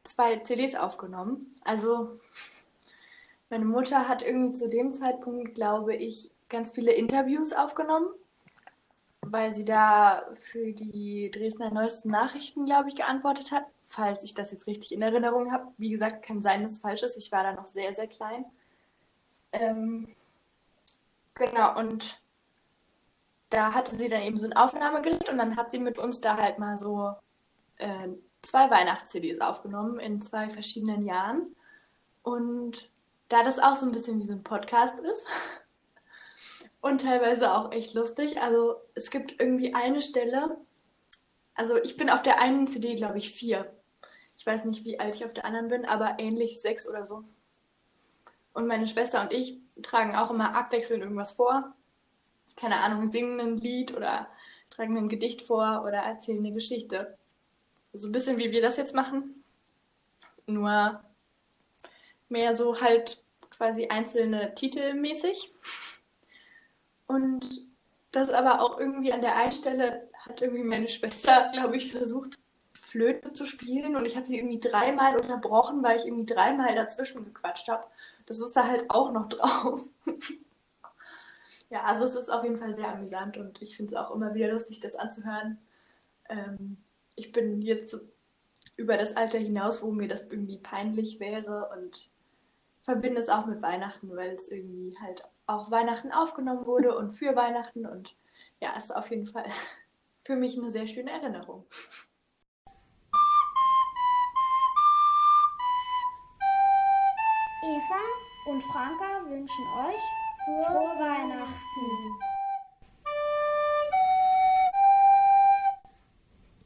zwei 0.03 0.35
CDs 0.35 0.75
aufgenommen. 0.75 1.51
Also 1.63 2.19
meine 3.49 3.65
Mutter 3.65 4.07
hat 4.07 4.21
irgendwie 4.21 4.53
zu 4.53 4.69
dem 4.69 4.93
Zeitpunkt, 4.93 5.55
glaube 5.55 5.95
ich, 5.95 6.29
ganz 6.47 6.69
viele 6.69 6.91
Interviews 6.91 7.53
aufgenommen, 7.53 8.05
weil 9.21 9.55
sie 9.55 9.65
da 9.65 10.27
für 10.33 10.73
die 10.73 11.31
Dresdner 11.31 11.71
Neuesten 11.71 12.11
Nachrichten, 12.11 12.65
glaube 12.65 12.89
ich, 12.89 12.95
geantwortet 12.95 13.51
hat. 13.51 13.65
Falls 13.87 14.23
ich 14.23 14.35
das 14.35 14.51
jetzt 14.51 14.67
richtig 14.67 14.91
in 14.91 15.01
Erinnerung 15.01 15.51
habe. 15.51 15.71
Wie 15.79 15.89
gesagt, 15.89 16.23
kann 16.23 16.39
sein, 16.39 16.61
dass 16.61 16.73
es 16.73 16.77
falsch 16.77 17.01
ist. 17.01 17.17
Ich 17.17 17.31
war 17.31 17.41
da 17.41 17.53
noch 17.53 17.65
sehr, 17.65 17.95
sehr 17.95 18.07
klein. 18.07 18.45
Ähm, 19.51 20.07
genau, 21.33 21.79
und 21.79 22.22
da 23.53 23.73
hatte 23.73 23.95
sie 23.95 24.09
dann 24.09 24.23
eben 24.23 24.37
so 24.37 24.47
ein 24.47 24.53
Aufnahmegerät 24.53 25.29
und 25.29 25.37
dann 25.37 25.55
hat 25.55 25.71
sie 25.71 25.79
mit 25.79 25.99
uns 25.99 26.21
da 26.21 26.37
halt 26.37 26.57
mal 26.57 26.77
so 26.77 27.13
äh, 27.77 28.09
zwei 28.41 28.69
Weihnachts-CDs 28.69 29.41
aufgenommen 29.41 29.99
in 29.99 30.21
zwei 30.21 30.49
verschiedenen 30.49 31.05
Jahren. 31.05 31.55
Und 32.23 32.89
da 33.29 33.43
das 33.43 33.59
auch 33.59 33.75
so 33.75 33.85
ein 33.85 33.91
bisschen 33.91 34.19
wie 34.19 34.25
so 34.25 34.33
ein 34.33 34.43
Podcast 34.43 34.97
ist 34.99 35.25
und 36.81 37.01
teilweise 37.01 37.53
auch 37.53 37.71
echt 37.71 37.93
lustig, 37.93 38.41
also 38.41 38.75
es 38.95 39.11
gibt 39.11 39.39
irgendwie 39.39 39.75
eine 39.75 40.01
Stelle, 40.01 40.57
also 41.53 41.77
ich 41.77 41.95
bin 41.95 42.09
auf 42.09 42.23
der 42.23 42.41
einen 42.41 42.67
CD, 42.67 42.95
glaube 42.95 43.19
ich, 43.19 43.31
vier. 43.31 43.71
Ich 44.35 44.45
weiß 44.47 44.65
nicht, 44.65 44.83
wie 44.83 44.99
alt 44.99 45.13
ich 45.13 45.25
auf 45.25 45.33
der 45.33 45.45
anderen 45.45 45.67
bin, 45.67 45.85
aber 45.85 46.15
ähnlich 46.17 46.59
sechs 46.59 46.87
oder 46.87 47.05
so. 47.05 47.23
Und 48.53 48.65
meine 48.65 48.87
Schwester 48.87 49.21
und 49.21 49.31
ich 49.31 49.59
tragen 49.83 50.15
auch 50.15 50.31
immer 50.31 50.55
abwechselnd 50.55 51.03
irgendwas 51.03 51.31
vor. 51.31 51.75
Keine 52.55 52.77
Ahnung, 52.81 53.11
singen 53.11 53.39
ein 53.39 53.57
Lied 53.57 53.95
oder 53.95 54.27
tragen 54.69 54.97
ein 54.97 55.09
Gedicht 55.09 55.41
vor 55.43 55.83
oder 55.85 55.99
erzählen 55.99 56.39
eine 56.39 56.53
Geschichte. 56.53 57.17
So 57.93 58.07
ein 58.07 58.11
bisschen 58.11 58.37
wie 58.37 58.51
wir 58.51 58.61
das 58.61 58.77
jetzt 58.77 58.95
machen. 58.95 59.43
Nur 60.47 61.03
mehr 62.29 62.53
so 62.53 62.81
halt 62.81 63.23
quasi 63.49 63.87
einzelne 63.87 64.55
Titel 64.55 64.93
mäßig. 64.93 65.53
Und 67.07 67.61
das 68.11 68.29
aber 68.29 68.61
auch 68.61 68.79
irgendwie 68.79 69.13
an 69.13 69.21
der 69.21 69.35
einen 69.35 69.51
Stelle 69.51 70.09
hat 70.15 70.41
irgendwie 70.41 70.63
meine 70.63 70.87
Schwester, 70.87 71.49
glaube 71.53 71.77
ich, 71.77 71.91
versucht, 71.91 72.37
Flöte 72.73 73.33
zu 73.33 73.45
spielen 73.45 73.95
und 73.95 74.05
ich 74.05 74.15
habe 74.15 74.27
sie 74.27 74.37
irgendwie 74.37 74.59
dreimal 74.59 75.15
unterbrochen, 75.17 75.83
weil 75.83 75.97
ich 75.97 76.05
irgendwie 76.05 76.31
dreimal 76.31 76.75
dazwischen 76.75 77.23
gequatscht 77.23 77.67
habe. 77.67 77.83
Das 78.25 78.39
ist 78.39 78.53
da 78.53 78.67
halt 78.67 78.89
auch 78.89 79.11
noch 79.11 79.29
drauf. 79.29 79.81
ja, 81.73 81.85
also 81.85 82.05
es 82.05 82.13
ist 82.13 82.29
auf 82.29 82.43
jeden 82.43 82.59
Fall 82.59 82.75
sehr 82.75 82.93
amüsant 82.93 83.35
und 83.37 83.59
ich 83.63 83.75
finde 83.75 83.95
es 83.95 83.97
auch 83.99 84.11
immer 84.11 84.35
wieder 84.35 84.51
lustig, 84.51 84.79
das 84.79 84.95
anzuhören. 84.95 85.57
Ähm, 86.29 86.77
ich 87.15 87.31
bin 87.31 87.63
jetzt 87.63 87.97
über 88.77 88.95
das 88.95 89.17
Alter 89.17 89.39
hinaus, 89.39 89.81
wo 89.81 89.91
mir 89.91 90.07
das 90.07 90.21
irgendwie 90.29 90.59
peinlich 90.59 91.19
wäre 91.19 91.71
und 91.75 92.11
verbinde 92.83 93.19
es 93.19 93.27
auch 93.27 93.47
mit 93.47 93.63
Weihnachten, 93.63 94.15
weil 94.15 94.35
es 94.35 94.49
irgendwie 94.49 94.95
halt 95.01 95.23
auch 95.47 95.71
Weihnachten 95.71 96.11
aufgenommen 96.11 96.67
wurde 96.67 96.95
und 96.95 97.13
für 97.13 97.35
Weihnachten 97.35 97.87
und 97.87 98.15
ja, 98.61 98.77
ist 98.77 98.95
auf 98.95 99.09
jeden 99.09 99.25
Fall 99.25 99.45
für 100.25 100.35
mich 100.35 100.55
eine 100.55 100.71
sehr 100.71 100.85
schöne 100.85 101.09
Erinnerung. 101.09 101.65
Eva 107.65 108.51
und 108.51 108.61
Franka 108.61 109.27
wünschen 109.27 109.65
euch 109.87 110.22
frohe 110.45 110.99
Weihnachten. 110.99 112.19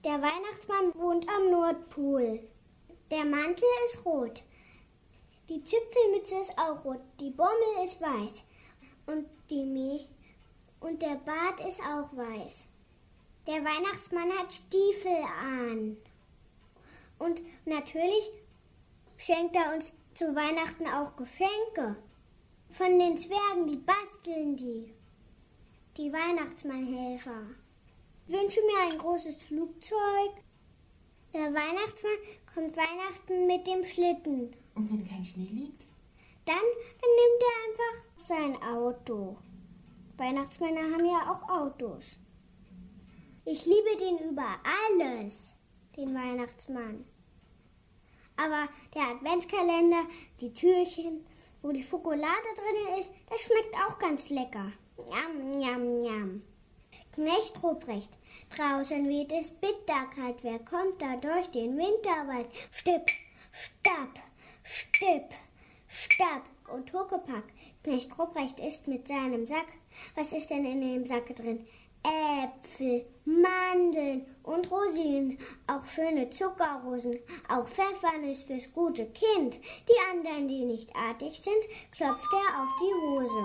Der 0.03 0.21
Weihnachtsmann 0.21 0.95
wohnt 0.95 1.27
am 1.29 1.51
Nordpol. 1.51 2.39
Der 3.11 3.25
Mantel 3.25 3.67
ist 3.85 4.03
rot. 4.05 4.43
Die 5.49 5.63
Zipfelmütze 5.63 6.39
ist 6.39 6.57
auch 6.57 6.83
rot. 6.85 7.01
Die 7.19 7.29
Bommel 7.29 7.83
ist 7.83 8.01
weiß. 8.01 8.43
Und, 9.05 9.27
die 9.49 9.63
Me 9.63 10.07
und 10.79 11.01
der 11.01 11.15
Bart 11.15 11.59
ist 11.67 11.81
auch 11.81 12.15
weiß. 12.17 12.69
Der 13.45 13.63
Weihnachtsmann 13.63 14.31
hat 14.37 14.53
Stiefel 14.53 15.23
an. 15.41 15.97
Und 17.19 17.41
natürlich 17.65 18.31
schenkt 19.17 19.55
er 19.55 19.73
uns 19.73 19.93
zu 20.13 20.35
Weihnachten 20.35 20.87
auch 20.87 21.15
Geschenke. 21.15 21.95
Von 22.77 22.99
den 22.99 23.17
Zwergen, 23.17 23.65
die 23.65 23.77
basteln 23.77 24.55
die. 24.55 24.93
Die 25.97 26.13
Weihnachtsmannhelfer. 26.13 27.41
Wünsche 28.27 28.59
mir 28.61 28.91
ein 28.91 28.99
großes 28.99 29.45
Flugzeug. 29.45 30.31
Der 31.33 31.51
Weihnachtsmann 31.55 32.19
kommt 32.53 32.77
Weihnachten 32.77 33.47
mit 33.47 33.65
dem 33.65 33.83
Schlitten. 33.83 34.53
Und 34.75 34.91
wenn 34.91 35.09
kein 35.09 35.25
Schnee 35.25 35.49
liegt? 35.51 35.85
Dann, 36.45 36.55
dann 37.01 37.09
nimmt 37.17 37.41
er 37.41 37.65
einfach 37.65 38.27
sein 38.27 38.61
Auto. 38.61 39.37
Weihnachtsmänner 40.17 40.81
haben 40.81 41.05
ja 41.05 41.31
auch 41.31 41.49
Autos. 41.49 42.05
Ich 43.45 43.65
liebe 43.65 43.97
den 43.99 44.29
über 44.29 44.55
alles, 44.91 45.55
den 45.95 46.13
Weihnachtsmann. 46.13 47.05
Aber 48.35 48.69
der 48.93 49.15
Adventskalender, 49.15 50.05
die 50.39 50.53
Türchen, 50.53 51.25
wo 51.67 51.73
die 51.73 51.83
Schokolade 51.83 52.49
drin 52.55 53.01
ist, 53.01 53.11
das 53.29 53.41
schmeckt 53.41 53.75
auch 53.75 53.99
ganz 53.99 54.29
lecker. 54.29 54.71
Njam, 54.97 55.51
njam, 55.51 56.01
njam. 56.01 56.41
Knecht 57.13 57.61
Ruprecht, 57.61 58.09
draußen 58.55 59.09
weht 59.09 59.33
es 59.33 59.51
bitterkalt. 59.51 60.37
Wer 60.43 60.59
kommt 60.59 61.01
da 61.01 61.17
durch 61.17 61.47
den 61.47 61.77
Winterwald? 61.77 62.47
Stipp, 62.71 63.11
stapp, 63.51 64.17
stipp, 64.63 65.33
stapp 65.89 66.43
und 66.73 66.93
Huckepack. 66.93 67.43
Knecht 67.83 68.17
Ruprecht 68.17 68.61
ist 68.61 68.87
mit 68.87 69.07
seinem 69.07 69.45
Sack. 69.45 69.67
Was 70.15 70.31
ist 70.31 70.49
denn 70.49 70.65
in 70.65 70.79
dem 70.79 71.05
Sack 71.05 71.35
drin? 71.35 71.67
Äpfel, 72.03 73.05
Mandeln 73.25 74.25
und 74.43 74.71
Rosinen, 74.71 75.37
auch 75.67 75.85
schöne 75.85 76.29
Zuckerrosen, 76.29 77.19
auch 77.49 77.67
Pfeffernuss 77.67 78.43
fürs 78.43 78.71
gute 78.71 79.05
Kind. 79.07 79.59
Die 79.87 80.11
anderen, 80.11 80.47
die 80.47 80.65
nicht 80.65 80.95
artig 80.95 81.39
sind, 81.41 81.63
klopft 81.91 82.33
er 82.33 82.63
auf 82.63 82.69
die 82.79 82.93
Hose. 83.07 83.43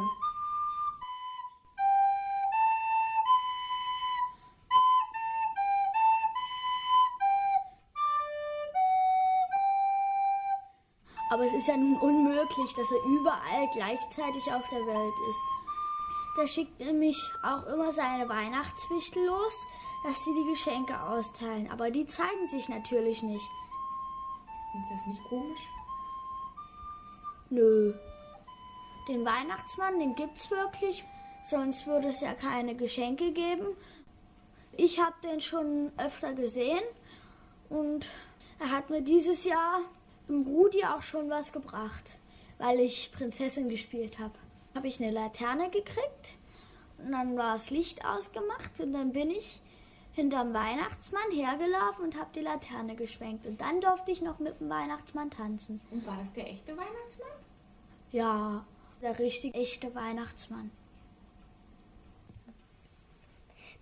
Aber 11.32 11.46
es 11.46 11.54
ist 11.54 11.66
ja 11.66 11.78
nun 11.78 11.96
unmöglich, 11.96 12.74
dass 12.74 12.92
er 12.92 13.02
überall 13.04 13.66
gleichzeitig 13.72 14.52
auf 14.52 14.68
der 14.68 14.86
Welt 14.86 15.14
ist. 15.30 15.61
Der 16.36 16.46
schickt 16.46 16.80
nämlich 16.80 17.18
auch 17.42 17.66
immer 17.66 17.92
seine 17.92 18.28
Weihnachtswichtel 18.28 19.26
los, 19.26 19.54
dass 20.04 20.24
sie 20.24 20.34
die 20.34 20.50
Geschenke 20.50 20.98
austeilen. 21.00 21.70
Aber 21.70 21.90
die 21.90 22.06
zeigen 22.06 22.48
sich 22.48 22.68
natürlich 22.68 23.22
nicht. 23.22 23.44
Ist 24.74 24.90
das 24.90 25.06
nicht 25.06 25.22
komisch? 25.24 25.60
Nö. 27.50 27.92
Den 29.08 29.24
Weihnachtsmann, 29.24 29.98
den 29.98 30.14
gibt's 30.14 30.50
wirklich, 30.50 31.04
sonst 31.44 31.86
würde 31.86 32.08
es 32.08 32.20
ja 32.20 32.34
keine 32.34 32.74
Geschenke 32.74 33.32
geben. 33.32 33.66
Ich 34.74 35.00
habe 35.00 35.14
den 35.22 35.40
schon 35.40 35.92
öfter 35.98 36.32
gesehen 36.32 36.82
und 37.68 38.08
er 38.58 38.70
hat 38.70 38.88
mir 38.88 39.02
dieses 39.02 39.44
Jahr 39.44 39.80
im 40.28 40.46
Rudi 40.46 40.84
auch 40.84 41.02
schon 41.02 41.28
was 41.28 41.52
gebracht, 41.52 42.12
weil 42.58 42.80
ich 42.80 43.12
Prinzessin 43.12 43.68
gespielt 43.68 44.18
habe. 44.18 44.38
Habe 44.74 44.88
ich 44.88 45.02
eine 45.02 45.12
Laterne 45.12 45.70
gekriegt 45.70 46.34
und 46.98 47.12
dann 47.12 47.36
war 47.36 47.54
das 47.54 47.70
Licht 47.70 48.04
ausgemacht 48.06 48.80
und 48.80 48.92
dann 48.92 49.12
bin 49.12 49.30
ich 49.30 49.60
hinterm 50.12 50.52
Weihnachtsmann 50.52 51.30
hergelaufen 51.32 52.04
und 52.04 52.18
habe 52.18 52.30
die 52.34 52.40
Laterne 52.40 52.94
geschwenkt 52.96 53.46
und 53.46 53.60
dann 53.60 53.80
durfte 53.80 54.12
ich 54.12 54.22
noch 54.22 54.38
mit 54.38 54.60
dem 54.60 54.68
Weihnachtsmann 54.68 55.30
tanzen. 55.30 55.80
Und 55.90 56.06
war 56.06 56.16
das 56.18 56.32
der 56.32 56.48
echte 56.48 56.72
Weihnachtsmann? 56.72 57.32
Ja, 58.12 58.64
der 59.00 59.18
richtig 59.18 59.54
echte 59.54 59.94
Weihnachtsmann. 59.94 60.70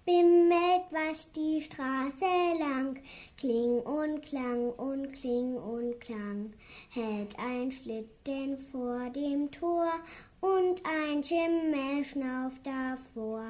Bimmelt 0.07 0.87
was 0.91 1.31
die 1.33 1.61
Straße 1.61 2.25
lang, 2.59 2.99
Kling 3.37 3.81
und 3.81 4.23
Klang 4.23 4.71
und 4.71 5.13
Kling 5.13 5.57
und 5.57 6.01
Klang, 6.01 6.55
hält 6.89 7.39
ein 7.39 7.71
Schlitten 7.71 8.57
vor 8.73 9.11
dem 9.11 9.51
Tor 9.51 9.91
und 10.41 10.83
ein 10.87 11.23
Schimmel 11.23 12.03
schnauft 12.03 12.65
davor. 12.65 13.43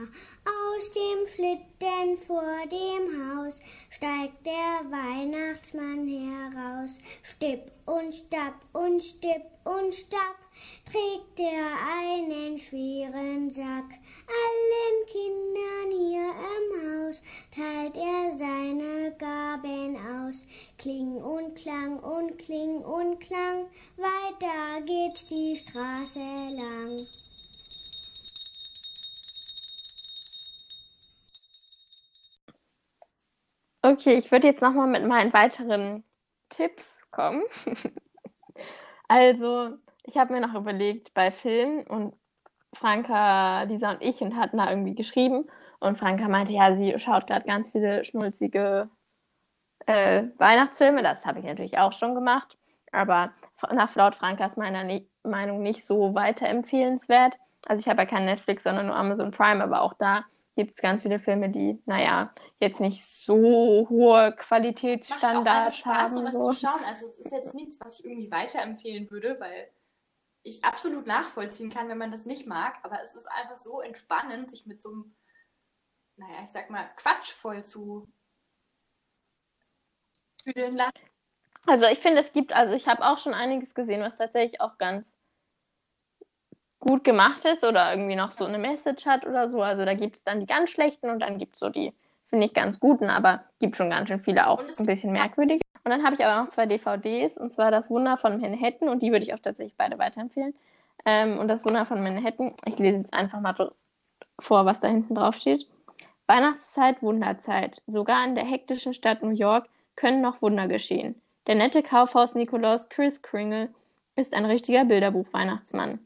Aus 0.45 0.93
dem 0.93 1.29
Schlitten 1.29 2.19
vor 2.27 2.67
dem 2.67 3.39
Haus 3.39 3.61
steigt 3.89 4.45
der 4.45 4.91
Weihnachtsmann 4.91 6.09
heraus. 6.09 6.99
Stipp 7.23 7.71
und 7.87 8.13
stapp 8.13 8.67
und 8.73 9.05
stipp 9.05 9.45
und 9.65 9.95
stapp 9.95 10.37
trägt 10.85 11.39
er 11.39 11.77
einen 12.03 12.59
schweren 12.59 13.51
Sack. 13.51 14.01
Allen 14.31 15.07
Kindern 15.07 15.91
hier 15.91 16.31
im 16.31 17.09
Haus 17.09 17.21
teilt 17.53 17.97
er 17.97 18.31
seine 18.37 19.17
Gaben 19.19 19.97
aus. 19.97 20.47
Kling 20.79 21.17
und 21.17 21.57
Klang 21.57 21.99
und 21.99 22.39
Kling 22.39 22.79
und 22.83 23.19
Klang, 23.19 23.67
weiter 23.97 24.83
geht's 24.87 25.27
die 25.27 25.57
Straße 25.57 26.21
lang. 26.21 27.07
Okay, 33.83 34.19
ich 34.19 34.31
würde 34.31 34.47
jetzt 34.47 34.61
nochmal 34.63 34.87
mit 34.87 35.07
meinen 35.07 35.33
weiteren 35.33 36.05
Tipps 36.51 36.87
kommen. 37.11 37.43
also, 39.09 39.79
ich 40.05 40.17
habe 40.19 40.35
mir 40.35 40.41
noch 40.41 40.55
überlegt, 40.55 41.15
bei 41.15 41.33
Filmen 41.33 41.87
und 41.87 42.20
Franka, 42.73 43.63
Lisa 43.65 43.93
und 43.93 44.03
ich 44.03 44.21
und 44.21 44.37
hatten 44.37 44.59
da 44.59 44.71
irgendwie 44.71 44.95
geschrieben 44.95 45.47
und 45.81 45.99
Franka 45.99 46.29
meinte, 46.29 46.53
ja, 46.53 46.77
sie 46.77 46.99
schaut 46.99 47.27
gerade 47.27 47.47
ganz 47.47 47.71
viele 47.71 48.05
schnulzige 48.05 48.91
äh, 49.87 50.25
Weihnachtsfilme. 50.39 51.03
Das 51.03 51.25
habe 51.25 51.41
ich 51.41 51.45
natürlich 51.45 51.79
auch 51.79 51.93
schon 51.93 52.15
gemacht, 52.15 52.57
aber 52.93 53.33
nach 53.73 53.95
laut 53.95 54.15
Frankas 54.15 54.57
meiner 54.57 54.85
nicht, 54.85 55.09
Meinung 55.23 55.63
nicht 55.63 55.85
so 55.85 56.15
weiterempfehlenswert. 56.15 57.35
Also 57.67 57.81
ich 57.81 57.89
habe 57.89 58.03
ja 58.03 58.07
kein 58.07 58.25
Netflix, 58.25 58.63
sondern 58.65 58.87
nur 58.87 58.97
Amazon 58.97 59.33
Prime, 59.33 59.63
aber 59.63 59.83
auch 59.83 59.95
da 59.95 60.25
gibt 60.57 60.77
es 60.77 60.83
ganz 60.83 61.03
viele 61.03 61.21
Filme, 61.21 61.49
die, 61.49 61.81
naja, 61.87 62.33
jetzt 62.59 62.81
nicht 62.81 63.05
so 63.05 63.87
hohe 63.89 64.35
Qualitätsstandards 64.37 65.45
Macht 65.45 65.69
auch 65.69 65.73
Spaß, 65.73 66.11
haben. 66.11 66.19
sowas 66.19 66.35
So. 66.35 66.51
zu 66.51 66.67
schauen. 66.67 66.85
Also 66.87 67.07
es 67.07 67.19
ist 67.19 67.33
jetzt 67.33 67.55
nichts, 67.55 67.79
was 67.81 67.99
ich 67.99 68.05
irgendwie 68.05 68.31
weiterempfehlen 68.31 69.11
würde, 69.11 69.37
weil 69.41 69.69
ich 70.43 70.65
absolut 70.65 71.07
nachvollziehen 71.07 71.71
kann, 71.71 71.89
wenn 71.89 71.99
man 71.99 72.11
das 72.11 72.25
nicht 72.25 72.47
mag. 72.47 72.79
Aber 72.83 73.01
es 73.03 73.15
ist 73.15 73.27
einfach 73.27 73.59
so 73.59 73.81
entspannend, 73.81 74.51
sich 74.51 74.67
mit 74.67 74.81
so 74.81 74.91
einem, 74.91 75.17
naja, 76.17 76.43
ich 76.43 76.51
sag 76.51 76.71
mal, 76.71 76.91
Quatsch 76.97 77.31
voll 77.31 77.65
zu 77.65 78.11
fühlen 80.43 80.77
lassen. 80.77 80.93
Also 81.67 81.87
ich 81.87 81.99
finde, 81.99 82.23
es 82.23 82.33
gibt, 82.33 82.53
also 82.53 82.75
ich 82.75 82.89
habe 82.89 83.05
auch 83.05 83.19
schon 83.19 83.35
einiges 83.35 83.75
gesehen, 83.75 84.01
was 84.01 84.17
tatsächlich 84.17 84.61
auch 84.61 84.79
ganz 84.79 85.15
gut 86.79 87.05
gemacht 87.05 87.45
ist 87.45 87.63
oder 87.63 87.93
irgendwie 87.93 88.17
noch 88.17 88.33
so 88.33 88.47
eine 88.47 88.59
Message 88.59 89.05
hat 89.05 89.27
oder 89.27 89.49
so. 89.49 89.63
Also 89.63 89.85
da 89.85 89.95
gibt 89.95 90.17
es 90.17 90.25
dann 90.25 90.41
die 90.41 90.47
ganz 90.47 90.71
schlechten 90.71 91.11
und 91.11 91.21
dann 91.21 91.39
gibt 91.39 91.55
es 91.55 91.61
so 91.61 91.69
die, 91.69 91.95
finde 92.29 92.47
ich, 92.47 92.55
ganz 92.55 92.81
guten, 92.81 93.11
aber 93.11 93.45
gibt 93.59 93.77
schon 93.77 93.91
ganz 93.91 94.09
schön 94.09 94.21
viele 94.21 94.47
auch 94.49 94.59
ein 94.59 94.87
bisschen 94.87 95.13
merkwürdige. 95.13 95.61
Und 95.85 95.91
dann 95.91 96.05
habe 96.05 96.15
ich 96.15 96.25
aber 96.25 96.43
noch 96.43 96.49
zwei 96.49 96.67
DVDs 96.67 97.37
und 97.39 97.51
zwar 97.51 97.71
Das 97.71 97.91
Wunder 97.91 98.17
von 98.17 98.41
Manhattan 98.41 98.89
und 98.89 99.03
die 99.03 99.13
würde 99.13 99.25
ich 99.25 99.35
auch 99.35 99.39
tatsächlich 99.39 99.77
beide 99.77 99.99
weiterempfehlen. 99.99 100.55
Ähm, 101.07 101.39
und 101.39 101.49
Das 101.49 101.65
Wunder 101.65 101.87
von 101.87 102.03
Manhattan, 102.03 102.55
ich 102.67 102.79
lese 102.79 102.99
jetzt 102.99 103.15
einfach 103.15 103.41
mal 103.41 103.55
vor, 104.39 104.67
was 104.67 104.81
da 104.81 104.89
hinten 104.89 105.15
drauf 105.15 105.37
steht. 105.37 105.67
Weihnachtszeit, 106.27 107.03
Wunderzeit. 107.03 107.83
Sogar 107.87 108.25
in 108.25 108.35
der 108.35 108.45
hektischen 108.45 108.95
Stadt 108.95 109.23
New 109.23 109.31
York 109.31 109.69
können 109.97 110.21
noch 110.21 110.43
Wunder 110.43 110.69
geschehen. 110.69 111.21
Der 111.47 111.55
nette 111.55 111.83
Kaufhaus-Nikolaus 111.83 112.89
Chris 112.89 113.23
Kringle 113.23 113.71
ist 114.17 114.35
ein 114.35 114.45
richtiger 114.45 114.85
Bilderbuch-Weihnachtsmann. 114.85 115.99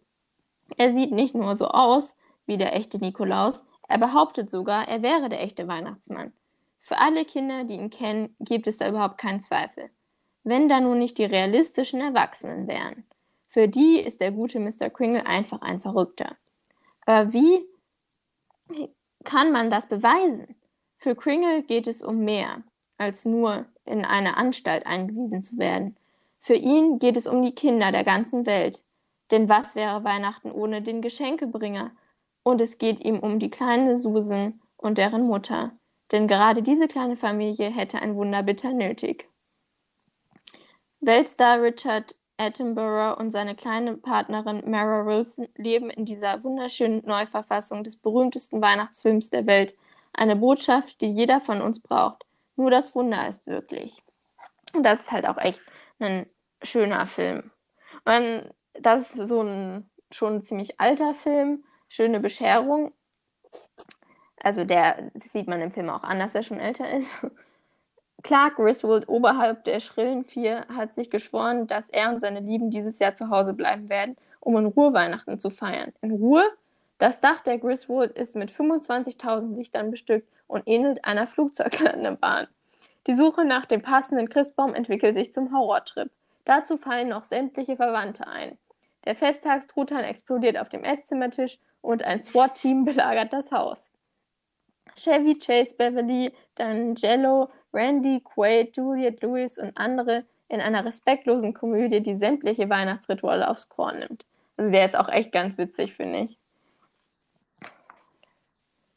Er 0.78 0.93
sieht 0.93 1.12
nicht 1.12 1.35
nur 1.35 1.57
so 1.57 1.69
aus 1.69 2.16
wie 2.47 2.57
der 2.57 2.75
echte 2.75 2.99
Nikolaus, 2.99 3.64
er 3.88 3.99
behauptet 3.99 4.50
sogar, 4.50 4.88
er 4.88 5.02
wäre 5.02 5.28
der 5.28 5.43
echte 5.43 5.69
Weihnachtsmann. 5.69 6.33
Für 6.85 6.99
alle 6.99 7.25
Kinder, 7.25 7.64
die 7.64 7.76
ihn 7.76 7.88
kennen, 7.88 8.37
gibt 8.41 8.67
es 8.67 8.76
da 8.76 8.87
überhaupt 8.87 9.17
keinen 9.17 9.41
Zweifel. 9.41 9.88
Wenn 10.43 10.69
da 10.69 10.81
nun 10.81 10.99
nicht 10.99 11.17
die 11.17 11.25
realistischen 11.25 12.03
Erwachsenen 12.03 12.69
wären. 12.69 13.05
Für 13.49 13.69
die 13.69 14.00
ist 14.00 14.21
der 14.21 14.33
gute 14.33 14.61
Mr. 14.61 14.91
Kringle 14.91 15.25
einfach 15.25 15.62
ein 15.62 15.81
Verrückter. 15.81 16.37
Aber 17.07 17.33
wie 17.33 17.64
kann 19.25 19.50
man 19.50 19.71
das 19.71 19.87
beweisen? 19.87 20.57
Für 20.99 21.14
Kringle 21.14 21.62
geht 21.62 21.87
es 21.87 22.03
um 22.03 22.19
mehr, 22.19 22.62
als 22.99 23.25
nur 23.25 23.64
in 23.87 24.05
eine 24.05 24.37
Anstalt 24.37 24.85
eingewiesen 24.87 25.43
zu 25.43 25.57
werden. 25.57 25.97
Für 26.38 26.55
ihn 26.55 26.99
geht 26.99 27.17
es 27.17 27.26
um 27.26 27.41
die 27.41 27.55
Kinder 27.55 27.93
der 27.93 28.05
ganzen 28.05 28.45
Welt. 28.45 28.85
Denn 29.31 29.49
was 29.49 29.75
wäre 29.75 30.05
Weihnachten 30.05 30.53
ohne 30.53 30.83
den 30.83 31.00
Geschenkebringer? 31.00 31.93
Und 32.43 32.61
es 32.61 32.76
geht 32.76 33.03
ihm 33.03 33.21
um 33.21 33.38
die 33.38 33.49
kleine 33.49 33.97
Susan 33.97 34.61
und 34.76 34.99
deren 34.99 35.26
Mutter. 35.26 35.73
Denn 36.12 36.28
gerade 36.28 36.62
diese 36.62 36.88
kleine 36.88 37.16
Familie 37.16 37.70
hätte 37.70 37.99
ein 37.99 38.14
Wunder 38.16 38.42
bitter 38.42 38.73
nötig. 38.73 39.28
Weltstar 41.00 41.62
Richard 41.62 42.16
Attenborough 42.37 43.18
und 43.18 43.30
seine 43.30 43.54
kleine 43.54 43.96
Partnerin 43.96 44.68
Mara 44.68 45.06
Wilson 45.06 45.49
leben 45.56 45.90
in 45.90 46.04
dieser 46.04 46.42
wunderschönen 46.42 47.02
Neuverfassung 47.06 47.84
des 47.84 47.96
berühmtesten 47.96 48.61
Weihnachtsfilms 48.61 49.30
der 49.30 49.46
Welt. 49.46 49.76
Eine 50.12 50.37
Botschaft, 50.37 51.00
die 51.00 51.06
jeder 51.06 51.40
von 51.40 51.61
uns 51.61 51.80
braucht. 51.80 52.25
Nur 52.56 52.70
das 52.70 52.94
Wunder 52.94 53.28
ist 53.28 53.46
wirklich. 53.46 54.02
Und 54.75 54.82
das 54.82 55.00
ist 55.00 55.12
halt 55.12 55.26
auch 55.26 55.38
echt 55.38 55.61
ein 55.99 56.26
schöner 56.62 57.06
Film. 57.06 57.50
Und 58.04 58.50
das 58.75 59.14
ist 59.14 59.28
so 59.28 59.42
ein 59.42 59.90
schon 60.11 60.42
ziemlich 60.42 60.80
alter 60.80 61.14
Film, 61.14 61.64
schöne 61.88 62.20
Bescherung. 62.20 62.92
Also 64.44 64.64
der 64.64 65.10
das 65.14 65.32
sieht 65.32 65.48
man 65.48 65.62
im 65.62 65.72
Film 65.72 65.88
auch 65.88 66.02
an, 66.02 66.18
dass 66.18 66.34
er 66.34 66.42
schon 66.42 66.60
älter 66.60 66.90
ist. 66.90 67.08
Clark 68.22 68.56
Griswold, 68.56 69.08
oberhalb 69.08 69.64
der 69.64 69.80
schrillen 69.80 70.24
Vier, 70.24 70.66
hat 70.68 70.94
sich 70.94 71.10
geschworen, 71.10 71.66
dass 71.66 71.88
er 71.88 72.10
und 72.10 72.20
seine 72.20 72.40
Lieben 72.40 72.70
dieses 72.70 72.98
Jahr 72.98 73.14
zu 73.14 73.30
Hause 73.30 73.54
bleiben 73.54 73.88
werden, 73.88 74.16
um 74.40 74.56
in 74.58 74.66
Ruhe 74.66 74.92
Weihnachten 74.92 75.38
zu 75.38 75.50
feiern. 75.50 75.92
In 76.02 76.10
Ruhe? 76.10 76.44
Das 76.98 77.20
Dach 77.20 77.40
der 77.40 77.58
Griswold 77.58 78.12
ist 78.12 78.36
mit 78.36 78.50
25.000 78.50 79.56
Lichtern 79.56 79.90
bestückt 79.90 80.28
und 80.46 80.62
ähnelt 80.66 81.04
einer 81.04 81.26
Flugzeuglandebahn. 81.26 82.46
Die 83.06 83.14
Suche 83.14 83.44
nach 83.44 83.66
dem 83.66 83.82
passenden 83.82 84.28
Christbaum 84.28 84.74
entwickelt 84.74 85.14
sich 85.14 85.32
zum 85.32 85.54
Horrortrip. 85.54 86.10
Dazu 86.44 86.76
fallen 86.76 87.08
noch 87.08 87.24
sämtliche 87.24 87.76
Verwandte 87.76 88.26
ein. 88.26 88.58
Der 89.06 89.14
Festtagstruthahn 89.14 90.04
explodiert 90.04 90.58
auf 90.58 90.68
dem 90.68 90.84
Esszimmertisch 90.84 91.58
und 91.80 92.02
ein 92.04 92.20
SWAT-Team 92.22 92.84
belagert 92.84 93.32
das 93.32 93.50
Haus. 93.50 93.90
Chevy 94.96 95.38
Chase 95.38 95.74
Beverly, 95.76 96.32
D'Angelo, 96.56 97.48
Randy 97.72 98.20
Quaid, 98.20 98.76
Juliette 98.76 99.26
Lewis 99.26 99.58
und 99.58 99.76
andere 99.76 100.24
in 100.48 100.60
einer 100.60 100.84
respektlosen 100.84 101.54
Komödie, 101.54 102.00
die 102.00 102.14
sämtliche 102.14 102.68
Weihnachtsrituale 102.68 103.48
aufs 103.48 103.68
Korn 103.68 103.98
nimmt. 103.98 104.26
Also 104.56 104.70
der 104.70 104.84
ist 104.84 104.96
auch 104.96 105.08
echt 105.08 105.32
ganz 105.32 105.58
witzig, 105.58 105.94
finde 105.94 106.20
ich. 106.20 106.38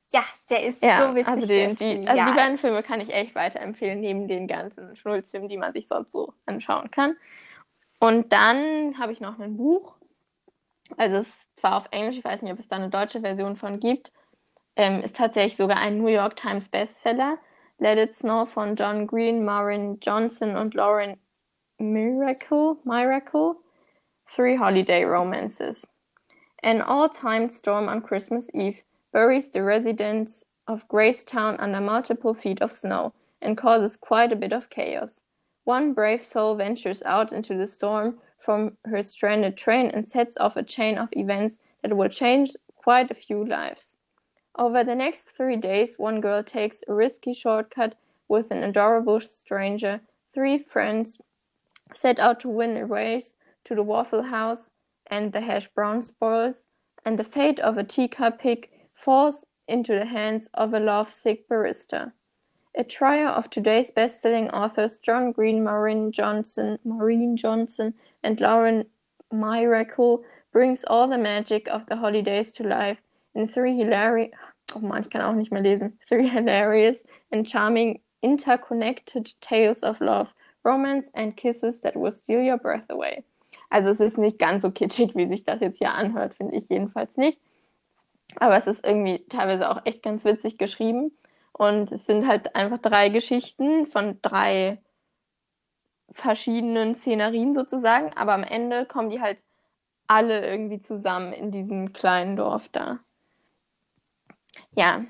Ja, 0.09 0.23
der 0.49 0.63
ist 0.65 0.83
Ja, 0.83 1.07
so 1.07 1.15
witzig. 1.15 1.27
also, 1.27 1.47
den, 1.47 1.75
die, 1.75 2.07
also 2.07 2.25
die 2.25 2.35
beiden 2.37 2.57
Filme 2.57 2.81
kann 2.81 3.01
ich 3.01 3.11
echt 3.13 3.35
weiterempfehlen, 3.35 3.99
neben 3.99 4.27
den 4.27 4.47
ganzen 4.47 4.95
Schnulzfilmen, 4.95 5.49
die 5.49 5.57
man 5.57 5.73
sich 5.73 5.87
sonst 5.87 6.13
so 6.13 6.33
anschauen 6.45 6.91
kann. 6.91 7.17
Und 7.99 8.31
dann 8.31 8.97
habe 8.99 9.11
ich 9.11 9.19
noch 9.19 9.39
ein 9.39 9.57
Buch. 9.57 9.95
Also 10.95 11.17
es 11.17 11.27
ist 11.27 11.57
zwar 11.59 11.75
auf 11.75 11.87
Englisch, 11.91 12.17
ich 12.17 12.23
weiß 12.23 12.41
nicht, 12.41 12.53
ob 12.53 12.59
es 12.59 12.69
da 12.69 12.77
eine 12.77 12.89
deutsche 12.89 13.19
Version 13.19 13.57
von 13.57 13.79
gibt. 13.81 14.13
Ähm, 14.77 15.01
ist 15.03 15.15
tatsächlich 15.15 15.57
sogar 15.57 15.77
ein 15.77 15.97
New 15.97 16.07
York 16.07 16.35
Times 16.35 16.69
Bestseller. 16.69 17.39
Let 17.79 17.97
It 17.97 18.15
Snow 18.15 18.45
von 18.45 18.75
John 18.75 19.07
Green, 19.07 19.43
Maureen 19.43 19.99
Johnson 19.99 20.55
und 20.55 20.75
Lauren 20.75 21.17
Miracle, 21.79 22.77
Miracle. 22.85 23.55
Three 24.29 24.55
Holiday 24.55 25.03
Romances. 25.03 25.87
An 26.61 26.81
all-time 26.81 27.49
storm 27.49 27.87
on 27.87 28.01
Christmas 28.01 28.49
Eve 28.53 28.83
buries 29.13 29.49
the 29.51 29.63
residents 29.63 30.43
of 30.67 30.87
Gracetown 30.89 31.55
under 31.59 31.79
multiple 31.79 32.33
feet 32.33 32.61
of 32.61 32.71
snow 32.71 33.13
and 33.41 33.57
causes 33.57 33.97
quite 33.97 34.31
a 34.31 34.35
bit 34.35 34.51
of 34.51 34.69
chaos. 34.69 35.21
One 35.63 35.93
brave 35.93 36.23
soul 36.23 36.55
ventures 36.55 37.01
out 37.03 37.31
into 37.31 37.55
the 37.55 37.67
storm 37.67 38.17
from 38.37 38.77
her 38.85 39.01
stranded 39.01 39.57
train 39.57 39.89
and 39.91 40.07
sets 40.07 40.37
off 40.37 40.57
a 40.57 40.63
chain 40.63 40.97
of 40.97 41.09
events 41.13 41.57
that 41.81 41.95
will 41.95 42.09
change 42.09 42.51
quite 42.75 43.09
a 43.09 43.15
few 43.15 43.43
lives. 43.43 43.96
Over 44.57 44.83
the 44.83 44.95
next 44.95 45.25
three 45.25 45.55
days, 45.55 45.99
one 45.99 46.19
girl 46.19 46.41
takes 46.41 46.83
a 46.87 46.93
risky 46.93 47.33
shortcut 47.33 47.93
with 48.27 48.49
an 48.49 48.63
adorable 48.63 49.19
stranger. 49.19 50.01
Three 50.33 50.57
friends 50.57 51.21
set 51.93 52.17
out 52.17 52.39
to 52.39 52.49
win 52.49 52.75
a 52.75 52.85
race 52.85 53.35
to 53.65 53.75
the 53.75 53.83
Waffle 53.83 54.23
House 54.23 54.71
and 55.11 55.31
the 55.31 55.41
hash 55.41 55.67
brown 55.67 56.01
spoils, 56.01 56.65
and 57.05 57.19
the 57.19 57.23
fate 57.23 57.59
of 57.59 57.77
a 57.77 57.83
teacup 57.83 58.39
pig 58.39 58.69
falls 58.93 59.45
into 59.67 59.93
the 59.93 60.05
hands 60.05 60.49
of 60.55 60.73
a 60.73 60.79
lovesick 60.79 61.47
barista. 61.47 62.11
A 62.75 62.83
trio 62.83 63.27
of 63.27 63.49
today's 63.49 63.91
best-selling 63.91 64.49
authors 64.49 64.97
John 64.97 65.31
Green, 65.31 65.63
Maureen 65.63 66.11
Johnson, 66.11 66.79
Maureen 66.83 67.37
Johnson, 67.37 67.93
and 68.23 68.41
Lauren 68.41 68.85
Miracle 69.31 70.23
brings 70.51 70.83
all 70.85 71.07
the 71.07 71.17
magic 71.17 71.67
of 71.67 71.85
the 71.85 71.97
holidays 71.97 72.51
to 72.53 72.63
life 72.63 73.01
in 73.35 73.47
three 73.47 73.77
hilarious, 73.77 74.31
oh 74.75 74.79
man, 74.79 75.01
ich 75.01 75.09
kann 75.09 75.21
auch 75.21 75.33
nicht 75.33 75.51
mehr 75.51 75.61
lesen, 75.61 75.99
three 76.07 76.27
hilarious 76.27 77.05
and 77.31 77.49
charming 77.49 78.01
interconnected 78.21 79.39
tales 79.41 79.83
of 79.83 79.99
love, 79.99 80.29
romance 80.63 81.09
and 81.13 81.37
kisses 81.37 81.81
that 81.81 81.95
will 81.95 82.11
steal 82.11 82.41
your 82.41 82.57
breath 82.57 82.89
away. 82.89 83.23
Also 83.69 83.89
es 83.89 83.99
ist 83.99 84.17
nicht 84.17 84.39
ganz 84.39 84.63
so 84.63 84.71
kitschig, 84.71 85.15
wie 85.15 85.27
sich 85.27 85.43
das 85.43 85.61
jetzt 85.61 85.79
hier 85.79 85.93
anhört, 85.93 86.33
finde 86.35 86.55
ich 86.55 86.69
jedenfalls 86.69 87.17
nicht. 87.17 87.39
Aber 88.35 88.57
es 88.57 88.67
ist 88.67 88.85
irgendwie 88.85 89.25
teilweise 89.29 89.69
auch 89.69 89.81
echt 89.85 90.03
ganz 90.03 90.25
witzig 90.25 90.57
geschrieben. 90.57 91.11
Und 91.53 91.91
es 91.91 92.05
sind 92.05 92.27
halt 92.27 92.55
einfach 92.55 92.77
drei 92.77 93.09
Geschichten 93.09 93.87
von 93.87 94.19
drei 94.21 94.79
verschiedenen 96.11 96.95
Szenerien 96.95 97.55
sozusagen. 97.55 98.13
Aber 98.15 98.33
am 98.33 98.43
Ende 98.43 98.85
kommen 98.85 99.09
die 99.09 99.21
halt 99.21 99.43
alle 100.07 100.47
irgendwie 100.47 100.79
zusammen 100.79 101.33
in 101.33 101.51
diesem 101.51 101.93
kleinen 101.93 102.35
Dorf 102.35 102.69
da. 102.69 102.99
Ja, 104.75 105.05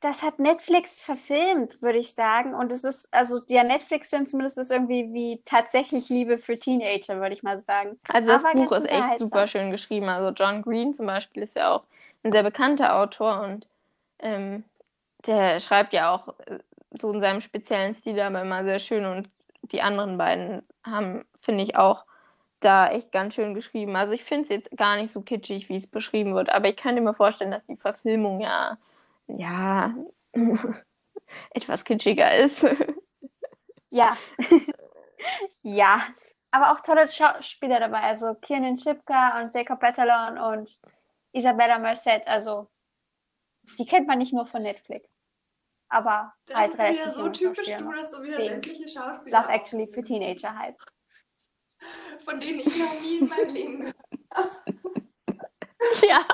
Das 0.00 0.22
hat 0.22 0.38
Netflix 0.38 1.00
verfilmt, 1.00 1.82
würde 1.82 1.98
ich 1.98 2.14
sagen. 2.14 2.54
Und 2.54 2.70
es 2.70 2.84
ist, 2.84 3.08
also 3.12 3.40
der 3.40 3.64
Netflix-Film 3.64 4.26
zumindest 4.26 4.58
ist 4.58 4.70
irgendwie 4.70 5.12
wie 5.12 5.42
tatsächlich 5.44 6.08
Liebe 6.10 6.38
für 6.38 6.58
Teenager, 6.58 7.18
würde 7.20 7.34
ich 7.34 7.42
mal 7.42 7.58
sagen. 7.58 7.98
also 8.08 8.32
das 8.32 8.44
Aber 8.44 8.54
Buch 8.54 8.72
ist 8.72 8.90
echt 8.90 9.18
super 9.18 9.46
schön 9.46 9.70
geschrieben. 9.70 10.08
Also 10.08 10.30
John 10.30 10.62
Green 10.62 10.92
zum 10.92 11.06
Beispiel 11.06 11.42
ist 11.42 11.56
ja 11.56 11.74
auch 11.74 11.84
ein 12.22 12.32
sehr 12.32 12.42
bekannter 12.42 12.96
Autor 12.96 13.40
und 13.40 13.66
ähm, 14.18 14.64
der 15.26 15.60
schreibt 15.60 15.92
ja 15.92 16.14
auch 16.14 16.28
äh, 16.46 16.58
so 16.98 17.12
in 17.12 17.20
seinem 17.20 17.40
speziellen 17.40 17.94
Stil 17.94 18.20
aber 18.20 18.42
immer 18.42 18.64
sehr 18.64 18.78
schön 18.78 19.06
und 19.06 19.30
die 19.62 19.82
anderen 19.82 20.18
beiden 20.18 20.62
haben, 20.84 21.24
finde 21.40 21.64
ich, 21.64 21.76
auch 21.76 22.04
da 22.60 22.88
echt 22.88 23.12
ganz 23.12 23.34
schön 23.34 23.54
geschrieben. 23.54 23.96
Also 23.96 24.12
ich 24.12 24.24
finde 24.24 24.44
es 24.44 24.48
jetzt 24.48 24.76
gar 24.76 24.96
nicht 24.96 25.12
so 25.12 25.22
kitschig, 25.22 25.68
wie 25.68 25.76
es 25.76 25.86
beschrieben 25.86 26.34
wird, 26.34 26.50
aber 26.50 26.68
ich 26.68 26.76
könnte 26.76 27.00
mir 27.00 27.14
vorstellen, 27.14 27.50
dass 27.50 27.66
die 27.66 27.76
Verfilmung 27.76 28.40
ja, 28.40 28.78
ja, 29.28 29.94
etwas 31.50 31.84
kitschiger 31.84 32.36
ist. 32.36 32.66
Ja. 33.90 34.16
ja. 35.62 36.02
Aber 36.50 36.72
auch 36.72 36.80
tolle 36.80 37.08
Schauspieler 37.08 37.80
dabei. 37.80 38.00
Also 38.00 38.34
Kiernan 38.34 38.78
Shipka 38.78 39.40
und 39.40 39.54
Jacob 39.54 39.80
Batalon 39.80 40.38
und 40.38 40.78
Isabella 41.32 41.78
Merced. 41.78 42.26
Also 42.26 42.68
die 43.78 43.84
kennt 43.84 44.06
man 44.06 44.18
nicht 44.18 44.32
nur 44.32 44.46
von 44.46 44.62
Netflix. 44.62 45.08
Aber 45.88 46.32
Das 46.46 46.56
halt 46.56 46.70
ist 46.72 46.78
relativ 46.78 47.02
wieder 47.02 47.12
so 47.12 47.28
typisch 47.28 47.68
Schauspieler 47.68 47.90
du, 47.90 47.96
dass 47.96 48.10
du 48.10 48.22
wieder 48.22 48.40
sämtliche 48.40 48.88
Schauspieler 48.88 49.40
Love 49.40 49.52
Actually 49.52 49.86
für 49.92 50.02
Teenager 50.02 50.56
halt. 50.56 50.76
Von 52.24 52.40
denen 52.40 52.60
ich 52.60 52.76
noch 52.76 53.00
nie 53.00 53.18
in 53.18 53.28
meinem 53.28 53.50
Leben 53.50 53.80
gehört 53.80 53.96
Ja. 56.08 56.26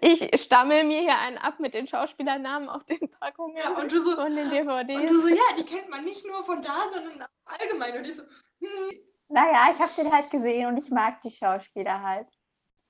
Ich 0.00 0.42
stammel 0.42 0.84
mir 0.84 1.00
hier 1.00 1.18
einen 1.18 1.38
ab 1.38 1.58
mit 1.58 1.74
den 1.74 1.86
Schauspielernamen 1.88 2.68
auf 2.68 2.84
den 2.84 3.10
Packungen 3.10 3.56
Ja, 3.56 3.70
und 3.70 3.90
du 3.90 4.00
so, 4.00 4.14
von 4.14 4.34
den 4.34 4.46
und 4.46 4.52
du 4.52 4.86
DVDs. 4.86 5.22
so, 5.22 5.28
ja, 5.28 5.42
die 5.56 5.64
kennt 5.64 5.88
man 5.88 6.04
nicht 6.04 6.24
nur 6.26 6.44
von 6.44 6.62
da, 6.62 6.82
sondern 6.92 7.26
allgemein. 7.44 7.96
Und 7.96 8.06
ich 8.06 8.16
so, 8.16 8.22
hm, 8.60 8.98
Naja, 9.28 9.70
ich 9.72 9.78
habe 9.80 9.92
den 9.96 10.12
halt 10.12 10.30
gesehen 10.30 10.66
und 10.66 10.76
ich 10.76 10.90
mag 10.90 11.20
die 11.22 11.30
Schauspieler 11.30 12.02
halt. 12.02 12.28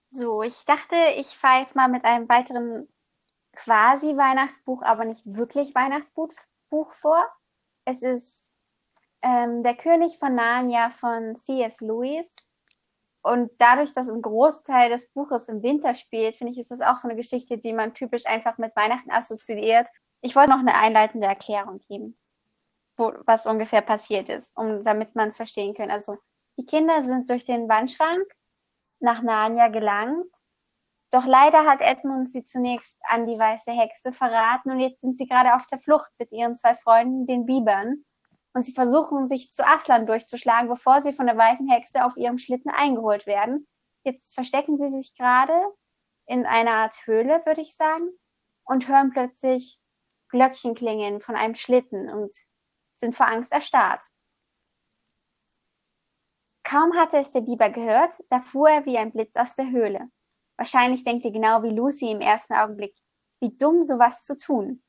So, 0.08 0.42
ich 0.42 0.64
dachte, 0.64 0.96
ich 1.16 1.28
fahre 1.28 1.60
jetzt 1.60 1.76
mal 1.76 1.88
mit 1.88 2.04
einem 2.04 2.28
weiteren 2.28 2.88
quasi 3.52 4.16
Weihnachtsbuch, 4.16 4.82
aber 4.82 5.04
nicht 5.04 5.24
wirklich 5.24 5.74
Weihnachtsbuch 5.74 6.28
Buch 6.70 6.92
vor. 6.92 7.24
Es 7.84 8.02
ist 8.02 8.53
ähm, 9.24 9.62
Der 9.62 9.74
König 9.74 10.18
von 10.18 10.34
Narnia 10.34 10.90
von 10.90 11.34
C.S. 11.34 11.80
Lewis. 11.80 12.36
Und 13.22 13.50
dadurch, 13.58 13.94
dass 13.94 14.10
ein 14.10 14.20
Großteil 14.20 14.90
des 14.90 15.10
Buches 15.10 15.48
im 15.48 15.62
Winter 15.62 15.94
spielt, 15.94 16.36
finde 16.36 16.52
ich, 16.52 16.58
ist 16.58 16.70
das 16.70 16.82
auch 16.82 16.98
so 16.98 17.08
eine 17.08 17.16
Geschichte, 17.16 17.56
die 17.56 17.72
man 17.72 17.94
typisch 17.94 18.26
einfach 18.26 18.58
mit 18.58 18.76
Weihnachten 18.76 19.10
assoziiert. 19.10 19.88
Ich 20.20 20.36
wollte 20.36 20.50
noch 20.50 20.58
eine 20.58 20.74
einleitende 20.74 21.26
Erklärung 21.26 21.80
geben, 21.88 22.18
wo, 22.98 23.14
was 23.24 23.46
ungefähr 23.46 23.80
passiert 23.80 24.28
ist, 24.28 24.54
um, 24.58 24.84
damit 24.84 25.14
man 25.14 25.28
es 25.28 25.36
verstehen 25.36 25.74
kann. 25.74 25.90
Also, 25.90 26.18
die 26.58 26.66
Kinder 26.66 27.00
sind 27.00 27.30
durch 27.30 27.46
den 27.46 27.66
Wandschrank 27.66 28.26
nach 29.00 29.22
Narnia 29.22 29.68
gelangt. 29.68 30.30
Doch 31.10 31.24
leider 31.24 31.64
hat 31.64 31.80
Edmund 31.80 32.30
sie 32.30 32.44
zunächst 32.44 33.00
an 33.08 33.24
die 33.24 33.38
weiße 33.38 33.70
Hexe 33.70 34.12
verraten 34.12 34.70
und 34.70 34.80
jetzt 34.80 35.00
sind 35.00 35.16
sie 35.16 35.26
gerade 35.26 35.54
auf 35.54 35.66
der 35.68 35.80
Flucht 35.80 36.10
mit 36.18 36.30
ihren 36.32 36.54
zwei 36.54 36.74
Freunden, 36.74 37.26
den 37.26 37.46
Bibern. 37.46 38.04
Und 38.54 38.62
sie 38.64 38.72
versuchen, 38.72 39.26
sich 39.26 39.50
zu 39.50 39.66
Aslan 39.66 40.06
durchzuschlagen, 40.06 40.68
bevor 40.68 41.02
sie 41.02 41.12
von 41.12 41.26
der 41.26 41.36
weißen 41.36 41.68
Hexe 41.68 42.04
auf 42.04 42.16
ihrem 42.16 42.38
Schlitten 42.38 42.70
eingeholt 42.70 43.26
werden. 43.26 43.66
Jetzt 44.04 44.34
verstecken 44.34 44.76
sie 44.76 44.88
sich 44.88 45.16
gerade 45.16 45.54
in 46.26 46.46
einer 46.46 46.70
Art 46.70 47.06
Höhle, 47.06 47.44
würde 47.44 47.60
ich 47.60 47.76
sagen, 47.76 48.08
und 48.64 48.88
hören 48.88 49.10
plötzlich 49.10 49.80
Glöckchen 50.28 50.74
klingen 50.74 51.20
von 51.20 51.36
einem 51.36 51.54
Schlitten 51.54 52.08
und 52.08 52.32
sind 52.94 53.14
vor 53.14 53.26
Angst 53.26 53.52
erstarrt. 53.52 54.04
Kaum 56.64 56.96
hatte 56.96 57.18
es 57.18 57.32
der 57.32 57.42
Biber 57.42 57.70
gehört, 57.70 58.14
da 58.30 58.40
fuhr 58.40 58.70
er 58.70 58.86
wie 58.86 58.96
ein 58.96 59.12
Blitz 59.12 59.36
aus 59.36 59.54
der 59.54 59.70
Höhle. 59.70 60.08
Wahrscheinlich 60.56 61.04
denkt 61.04 61.24
er 61.24 61.30
genau 61.30 61.62
wie 61.62 61.70
Lucy 61.70 62.10
im 62.10 62.20
ersten 62.20 62.54
Augenblick, 62.54 62.94
wie 63.40 63.56
dumm 63.56 63.82
sowas 63.82 64.24
zu 64.24 64.36
tun. 64.36 64.80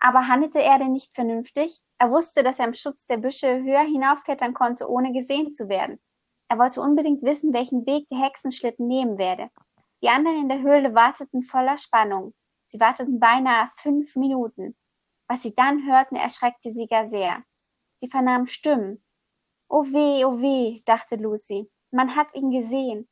Aber 0.00 0.28
handelte 0.28 0.62
er 0.62 0.78
denn 0.78 0.92
nicht 0.92 1.14
vernünftig? 1.14 1.82
Er 1.98 2.10
wusste, 2.10 2.42
dass 2.42 2.58
er 2.60 2.66
im 2.66 2.74
Schutz 2.74 3.06
der 3.06 3.16
Büsche 3.16 3.62
höher 3.62 3.82
hinaufklettern 3.82 4.54
konnte, 4.54 4.88
ohne 4.88 5.12
gesehen 5.12 5.52
zu 5.52 5.68
werden. 5.68 6.00
Er 6.48 6.58
wollte 6.58 6.80
unbedingt 6.80 7.22
wissen, 7.22 7.52
welchen 7.52 7.84
Weg 7.84 8.06
der 8.08 8.18
Hexenschlitten 8.18 8.86
nehmen 8.86 9.18
werde. 9.18 9.50
Die 10.02 10.08
anderen 10.08 10.42
in 10.42 10.48
der 10.48 10.60
Höhle 10.60 10.94
warteten 10.94 11.42
voller 11.42 11.76
Spannung. 11.76 12.32
Sie 12.66 12.80
warteten 12.80 13.18
beinahe 13.18 13.68
fünf 13.76 14.14
Minuten. 14.16 14.76
Was 15.28 15.42
sie 15.42 15.54
dann 15.54 15.86
hörten, 15.86 16.16
erschreckte 16.16 16.72
sie 16.72 16.86
gar 16.86 17.06
sehr. 17.06 17.42
Sie 17.96 18.08
vernahmen 18.08 18.46
Stimmen. 18.46 19.04
Oh 19.68 19.84
weh, 19.84 20.24
oh 20.24 20.40
weh, 20.40 20.80
dachte 20.86 21.16
Lucy. 21.16 21.70
Man 21.90 22.14
hat 22.14 22.34
ihn 22.34 22.50
gesehen. 22.50 23.08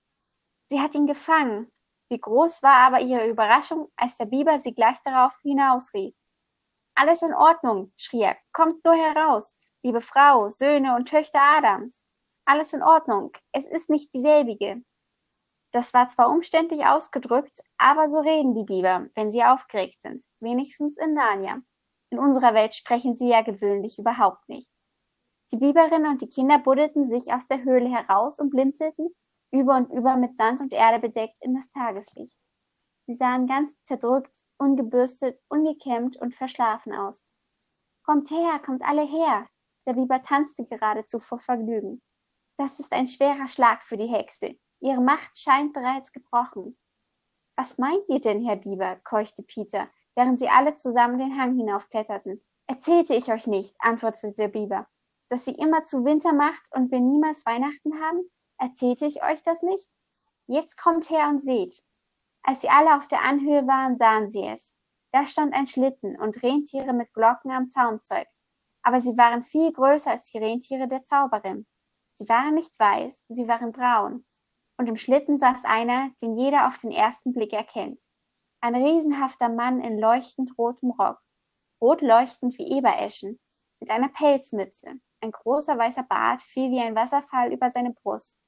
Sie 0.64 0.80
hat 0.80 0.94
ihn 0.94 1.06
gefangen. 1.06 1.70
Wie 2.08 2.20
groß 2.20 2.62
war 2.62 2.76
aber 2.76 3.00
ihre 3.00 3.28
Überraschung, 3.28 3.90
als 3.96 4.16
der 4.16 4.26
Biber 4.26 4.58
sie 4.58 4.74
gleich 4.74 5.00
darauf 5.02 5.36
hinausrief. 5.42 6.14
Alles 6.98 7.20
in 7.20 7.34
Ordnung, 7.34 7.92
schrie 7.94 8.22
er. 8.22 8.38
Kommt 8.52 8.82
nur 8.82 8.94
heraus, 8.94 9.70
liebe 9.82 10.00
Frau, 10.00 10.48
Söhne 10.48 10.96
und 10.96 11.06
Töchter 11.10 11.40
Adams. 11.42 12.06
Alles 12.46 12.72
in 12.72 12.82
Ordnung. 12.82 13.32
Es 13.52 13.68
ist 13.68 13.90
nicht 13.90 14.14
dieselbige. 14.14 14.82
Das 15.72 15.92
war 15.92 16.08
zwar 16.08 16.30
umständlich 16.30 16.86
ausgedrückt, 16.86 17.60
aber 17.76 18.08
so 18.08 18.20
reden 18.20 18.54
die 18.54 18.64
Biber, 18.64 19.10
wenn 19.14 19.30
sie 19.30 19.44
aufgeregt 19.44 20.00
sind. 20.00 20.22
Wenigstens 20.40 20.96
in 20.96 21.12
Narnia. 21.12 21.60
In 22.08 22.18
unserer 22.18 22.54
Welt 22.54 22.74
sprechen 22.74 23.12
sie 23.12 23.28
ja 23.28 23.42
gewöhnlich 23.42 23.98
überhaupt 23.98 24.48
nicht. 24.48 24.72
Die 25.52 25.58
Biberinnen 25.58 26.10
und 26.10 26.22
die 26.22 26.30
Kinder 26.30 26.58
buddelten 26.58 27.08
sich 27.08 27.30
aus 27.30 27.46
der 27.46 27.62
Höhle 27.62 27.90
heraus 27.90 28.38
und 28.38 28.48
blinzelten, 28.48 29.14
über 29.52 29.76
und 29.76 29.92
über 29.92 30.16
mit 30.16 30.34
Sand 30.38 30.62
und 30.62 30.72
Erde 30.72 30.98
bedeckt, 30.98 31.36
in 31.40 31.54
das 31.54 31.68
Tageslicht. 31.68 32.38
Sie 33.06 33.14
sahen 33.14 33.46
ganz 33.46 33.80
zerdrückt, 33.82 34.42
ungebürstet, 34.58 35.40
ungekämmt 35.48 36.16
und 36.16 36.34
verschlafen 36.34 36.92
aus. 36.92 37.28
Kommt 38.04 38.30
her, 38.30 38.60
kommt 38.64 38.82
alle 38.82 39.02
her! 39.02 39.46
Der 39.86 39.94
Biber 39.94 40.22
tanzte 40.22 40.64
geradezu 40.64 41.20
vor 41.20 41.38
Vergnügen. 41.38 42.02
Das 42.56 42.80
ist 42.80 42.92
ein 42.92 43.06
schwerer 43.06 43.46
Schlag 43.46 43.84
für 43.84 43.96
die 43.96 44.08
Hexe. 44.08 44.58
Ihre 44.80 45.00
Macht 45.00 45.38
scheint 45.38 45.72
bereits 45.72 46.12
gebrochen. 46.12 46.76
Was 47.56 47.78
meint 47.78 48.08
ihr 48.08 48.20
denn, 48.20 48.44
Herr 48.44 48.56
Biber? 48.56 48.96
keuchte 49.04 49.44
Peter, 49.44 49.88
während 50.16 50.38
sie 50.38 50.48
alle 50.48 50.74
zusammen 50.74 51.18
den 51.18 51.38
Hang 51.40 51.56
hinaufkletterten. 51.56 52.44
Erzählte 52.66 53.14
ich 53.14 53.30
euch 53.30 53.46
nicht, 53.46 53.76
antwortete 53.78 54.32
der 54.32 54.48
Biber, 54.48 54.88
dass 55.28 55.44
sie 55.44 55.54
immer 55.54 55.84
zu 55.84 56.04
Winter 56.04 56.32
macht 56.32 56.68
und 56.72 56.90
wir 56.90 57.00
niemals 57.00 57.46
Weihnachten 57.46 58.00
haben? 58.00 58.28
Erzählte 58.58 59.06
ich 59.06 59.22
euch 59.22 59.42
das 59.44 59.62
nicht? 59.62 59.90
Jetzt 60.48 60.76
kommt 60.76 61.08
her 61.10 61.28
und 61.28 61.40
seht. 61.40 61.82
Als 62.48 62.60
sie 62.60 62.68
alle 62.68 62.96
auf 62.96 63.08
der 63.08 63.22
Anhöhe 63.22 63.66
waren, 63.66 63.98
sahen 63.98 64.30
sie 64.30 64.46
es. 64.46 64.78
Da 65.12 65.26
stand 65.26 65.52
ein 65.52 65.66
Schlitten 65.66 66.16
und 66.16 66.44
Rentiere 66.44 66.92
mit 66.92 67.12
Glocken 67.12 67.50
am 67.50 67.68
Zaumzeug. 67.70 68.28
Aber 68.82 69.00
sie 69.00 69.18
waren 69.18 69.42
viel 69.42 69.72
größer 69.72 70.12
als 70.12 70.30
die 70.30 70.38
Rentiere 70.38 70.86
der 70.86 71.02
Zauberin. 71.02 71.66
Sie 72.12 72.28
waren 72.28 72.54
nicht 72.54 72.78
weiß, 72.78 73.26
sie 73.28 73.48
waren 73.48 73.72
braun. 73.72 74.24
Und 74.78 74.88
im 74.88 74.96
Schlitten 74.96 75.36
saß 75.36 75.64
einer, 75.64 76.10
den 76.22 76.34
jeder 76.34 76.68
auf 76.68 76.78
den 76.78 76.92
ersten 76.92 77.34
Blick 77.34 77.52
erkennt. 77.52 78.00
Ein 78.60 78.76
riesenhafter 78.76 79.48
Mann 79.48 79.80
in 79.80 79.98
leuchtend 79.98 80.56
rotem 80.56 80.92
Rock, 80.92 81.18
rot 81.82 82.00
leuchtend 82.00 82.56
wie 82.58 82.78
Ebereschen, 82.78 83.40
mit 83.80 83.90
einer 83.90 84.08
Pelzmütze. 84.08 84.92
Ein 85.20 85.32
großer 85.32 85.76
weißer 85.76 86.04
Bart 86.04 86.42
fiel 86.42 86.70
wie 86.70 86.80
ein 86.80 86.94
Wasserfall 86.94 87.52
über 87.52 87.70
seine 87.70 87.92
Brust. 87.92 88.45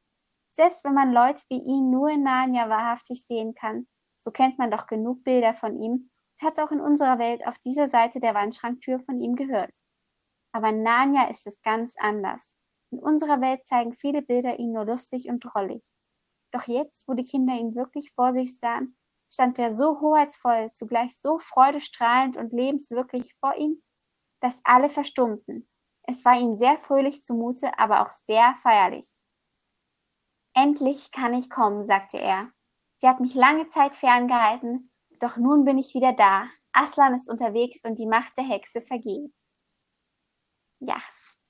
Selbst 0.51 0.85
wenn 0.85 0.95
man 0.95 1.13
Leute 1.13 1.43
wie 1.49 1.61
ihn 1.61 1.91
nur 1.91 2.09
in 2.09 2.23
Narnia 2.23 2.69
wahrhaftig 2.69 3.25
sehen 3.25 3.55
kann, 3.55 3.87
so 4.19 4.31
kennt 4.31 4.59
man 4.59 4.71
doch 4.71 4.87
genug 4.87 5.23
Bilder 5.25 5.55
von 5.55 5.81
ihm 5.81 6.11
und 6.41 6.47
hat 6.47 6.59
auch 6.59 6.71
in 6.71 6.81
unserer 6.81 7.19
Welt 7.19 7.47
auf 7.47 7.59
dieser 7.59 7.87
Seite 7.87 8.19
der 8.19 8.35
Wandschranktür 8.35 9.01
von 9.01 9.21
ihm 9.21 9.37
gehört. 9.37 9.85
Aber 10.53 10.71
in 10.71 10.83
Narnia 10.83 11.29
ist 11.29 11.47
es 11.47 11.63
ganz 11.63 11.97
anders. 11.99 12.59
In 12.91 12.99
unserer 12.99 13.41
Welt 13.41 13.67
zeigen 13.67 13.93
viele 13.93 14.23
Bilder 14.23 14.59
ihn 14.59 14.73
nur 14.73 14.87
lustig 14.87 15.29
und 15.29 15.41
drollig. 15.41 15.93
Doch 16.53 16.67
jetzt, 16.67 17.07
wo 17.07 17.15
die 17.15 17.25
Kinder 17.25 17.55
ihn 17.55 17.75
wirklich 17.75 18.13
vor 18.13 18.33
sich 18.33 18.59
sahen, 18.59 18.97
stand 19.31 19.59
er 19.59 19.71
so 19.71 20.01
hoheitsvoll, 20.01 20.73
zugleich 20.73 21.21
so 21.21 21.39
freudestrahlend 21.39 22.39
und 22.39 22.53
lebenswirklich 22.53 23.35
vor 23.35 23.55
ihnen, 23.57 23.83
dass 24.41 24.63
alle 24.65 24.89
verstummten. 24.89 25.69
Es 26.05 26.25
war 26.25 26.39
ihnen 26.39 26.57
sehr 26.57 26.79
fröhlich 26.79 27.23
zumute, 27.23 27.79
aber 27.79 28.01
auch 28.01 28.13
sehr 28.13 28.55
feierlich. 28.57 29.21
Endlich 30.61 31.13
kann 31.13 31.35
ich 31.35 31.51
kommen, 31.51 31.85
sagte 31.85 32.19
er. 32.19 32.51
Sie 32.97 33.09
hat 33.09 33.21
mich 33.21 33.35
lange 33.35 33.69
Zeit 33.69 33.95
ferngehalten, 33.95 34.91
doch 35.21 35.37
nun 35.37 35.65
bin 35.65 35.79
ich 35.79 35.95
wieder 35.95 36.13
da. 36.13 36.49
Aslan 36.73 37.15
ist 37.15 37.31
unterwegs 37.31 37.85
und 37.85 37.99
die 37.99 38.07
Macht 38.07 38.37
der 38.37 38.45
Hexe 38.45 38.81
vergeht. 38.81 39.37
Ja, 40.81 40.97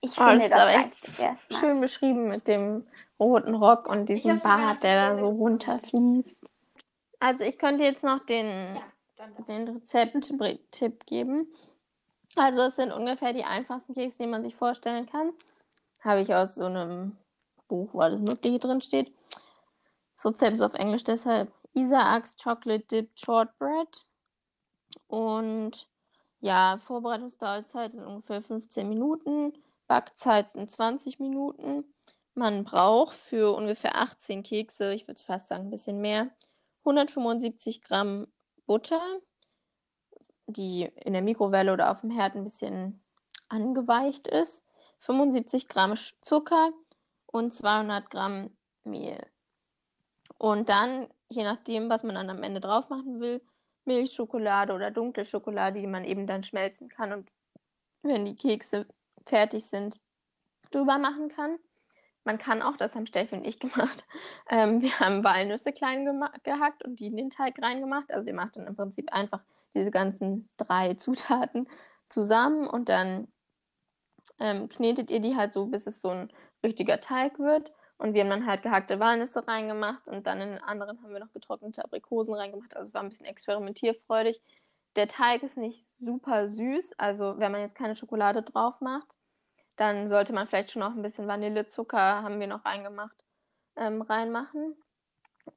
ich 0.01 0.19
Oh, 0.19 0.25
finde 0.25 0.49
das 0.49 0.51
ist 0.51 0.53
das 0.53 0.69
reicht 0.69 1.19
erstmal. 1.19 1.61
Schön 1.61 1.81
beschrieben 1.81 2.29
mit 2.29 2.49
dem 2.49 2.87
roten 3.19 3.55
Rock 3.55 3.89
und 3.89 4.07
diesem 4.07 4.41
Bart, 4.41 4.83
der 4.83 5.15
da 5.15 5.19
so 5.19 5.29
runterfließt. 5.29 6.51
Also 7.21 7.45
ich 7.45 7.59
könnte 7.59 7.85
jetzt 7.85 8.03
noch 8.03 8.25
den, 8.27 8.77
Ja, 8.77 8.83
das. 9.17 9.47
den 9.47 9.69
Rezept-Tipp 9.69 11.07
geben. 11.07 11.47
Also 12.37 12.63
es 12.63 12.77
sind 12.77 12.93
ungefähr 12.93 13.33
die 13.33 13.45
einfachsten 13.45 13.95
Kekse, 13.95 14.19
die 14.19 14.29
man 14.29 14.43
sich 14.43 14.55
vorstellen 14.55 15.07
kann. 15.07 15.33
Habe 16.01 16.21
ich 16.21 16.35
aus 16.35 16.55
so 16.55 16.65
einem 16.65 17.17
Buch, 17.69 17.91
wo 17.93 18.01
alles 18.01 18.21
Mögliche 18.21 18.59
drin 18.59 18.81
steht. 18.81 19.13
Rezept 20.25 20.55
ist 20.55 20.63
auf 20.63 20.75
Englisch 20.75 21.05
deshalb 21.05 21.53
Isaac's 21.75 22.37
Chocolate 22.37 22.85
Dipped 22.87 23.21
Shortbread. 23.21 24.05
Und 25.07 25.89
ja, 26.41 26.79
Vorbereitungsdauerzeit 26.79 27.93
sind 27.93 28.05
ungefähr 28.05 28.43
15 28.43 28.89
Minuten. 28.89 29.53
Backzeit 29.87 30.51
sind 30.51 30.71
20 30.71 31.19
Minuten. 31.19 31.85
Man 32.35 32.65
braucht 32.65 33.17
für 33.17 33.55
ungefähr 33.57 33.97
18 33.97 34.43
Kekse, 34.45 34.95
ich 34.95 35.09
würde 35.09 35.23
fast 35.23 35.49
sagen 35.49 35.65
ein 35.65 35.71
bisschen 35.71 36.01
mehr, 36.01 36.31
175 36.85 37.83
Gramm 37.83 38.29
Butter, 38.67 39.01
die 40.47 40.85
in 41.05 41.15
der 41.15 41.23
Mikrowelle 41.23 41.73
oder 41.73 41.91
auf 41.91 42.03
dem 42.03 42.11
Herd 42.11 42.37
ein 42.37 42.45
bisschen 42.45 43.03
angeweicht 43.49 44.29
ist, 44.29 44.65
75 45.01 45.67
Gramm 45.67 45.97
Zucker 46.21 46.71
und 47.31 47.55
200 47.55 48.11
Gramm 48.11 48.51
Mehl. 48.85 49.19
Und 50.39 50.69
dann, 50.69 51.09
je 51.29 51.45
nachdem, 51.45 51.91
was 51.91 52.05
man 52.05 52.15
dann 52.15 52.31
am 52.31 52.43
Ende 52.43 52.61
drauf 52.61 52.89
machen 52.89 53.21
will, 53.21 53.43
Milchschokolade 53.85 54.73
oder 54.73 54.91
dunkle 54.91 55.25
Schokolade, 55.25 55.81
die 55.81 55.87
man 55.87 56.05
eben 56.05 56.27
dann 56.27 56.45
schmelzen 56.45 56.89
kann 56.89 57.13
und 57.13 57.31
wenn 58.03 58.25
die 58.25 58.37
Kekse 58.37 58.87
fertig 59.27 59.67
sind, 59.67 60.01
drüber 60.71 60.99
machen 60.99 61.29
kann. 61.29 61.59
Man 62.25 62.39
kann 62.39 62.63
auch, 62.63 62.77
das 62.77 62.95
haben 62.95 63.07
Steffi 63.07 63.35
und 63.35 63.47
ich 63.47 63.59
gemacht, 63.59 64.07
ähm, 64.51 64.83
wir 64.83 64.99
haben 65.01 65.25
Walnüsse 65.25 65.73
klein 65.73 66.05
gehackt 66.45 66.85
und 66.85 67.01
die 67.01 67.07
in 67.07 67.17
den 67.17 67.31
Teig 67.31 67.61
reingemacht. 67.61 68.13
Also 68.13 68.29
ihr 68.29 68.35
macht 68.35 68.57
dann 68.57 68.67
im 68.67 68.77
Prinzip 68.77 69.13
einfach 69.13 69.43
diese 69.75 69.91
ganzen 69.91 70.49
drei 70.57 70.95
Zutaten 70.95 71.69
zusammen 72.09 72.67
und 72.67 72.89
dann 72.89 73.29
ähm, 74.39 74.69
knetet 74.69 75.11
ihr 75.11 75.21
die 75.21 75.37
halt 75.37 75.53
so, 75.53 75.67
bis 75.67 75.87
es 75.87 76.01
so 76.01 76.11
ein 76.11 76.33
richtiger 76.63 77.01
Teig 77.01 77.39
wird. 77.39 77.73
Und 77.99 78.15
wir 78.15 78.23
haben 78.23 78.31
dann 78.31 78.47
halt 78.47 78.63
gehackte 78.63 79.01
Walnüsse 79.01 79.47
reingemacht 79.49 80.07
und 80.07 80.27
dann 80.27 80.41
in 80.41 80.51
den 80.51 80.63
anderen 80.63 81.03
haben 81.03 81.13
wir 81.13 81.19
noch 81.19 81.33
getrocknete 81.33 81.85
Aprikosen 81.85 82.35
reingemacht. 82.35 82.77
Also 82.77 82.95
war 82.95 83.03
ein 83.03 83.09
bisschen 83.09 83.27
experimentierfreudig. 83.27 84.41
Der 84.95 85.09
Teig 85.09 85.43
ist 85.43 85.57
nicht 85.57 85.85
super 85.99 86.49
süß, 86.49 86.95
also 86.99 87.39
wenn 87.39 87.53
man 87.53 87.61
jetzt 87.61 87.75
keine 87.75 87.97
Schokolade 87.97 88.43
drauf 88.43 88.81
macht, 88.81 89.17
dann 89.77 90.09
sollte 90.09 90.33
man 90.33 90.47
vielleicht 90.47 90.71
schon 90.71 90.81
noch 90.81 90.95
ein 90.95 91.03
bisschen 91.03 91.29
Vanillezucker, 91.29 92.23
haben 92.23 92.41
wir 92.41 92.47
noch 92.47 92.65
reingemacht, 92.65 93.17
ähm, 93.77 94.03
reinmachen. 94.03 94.77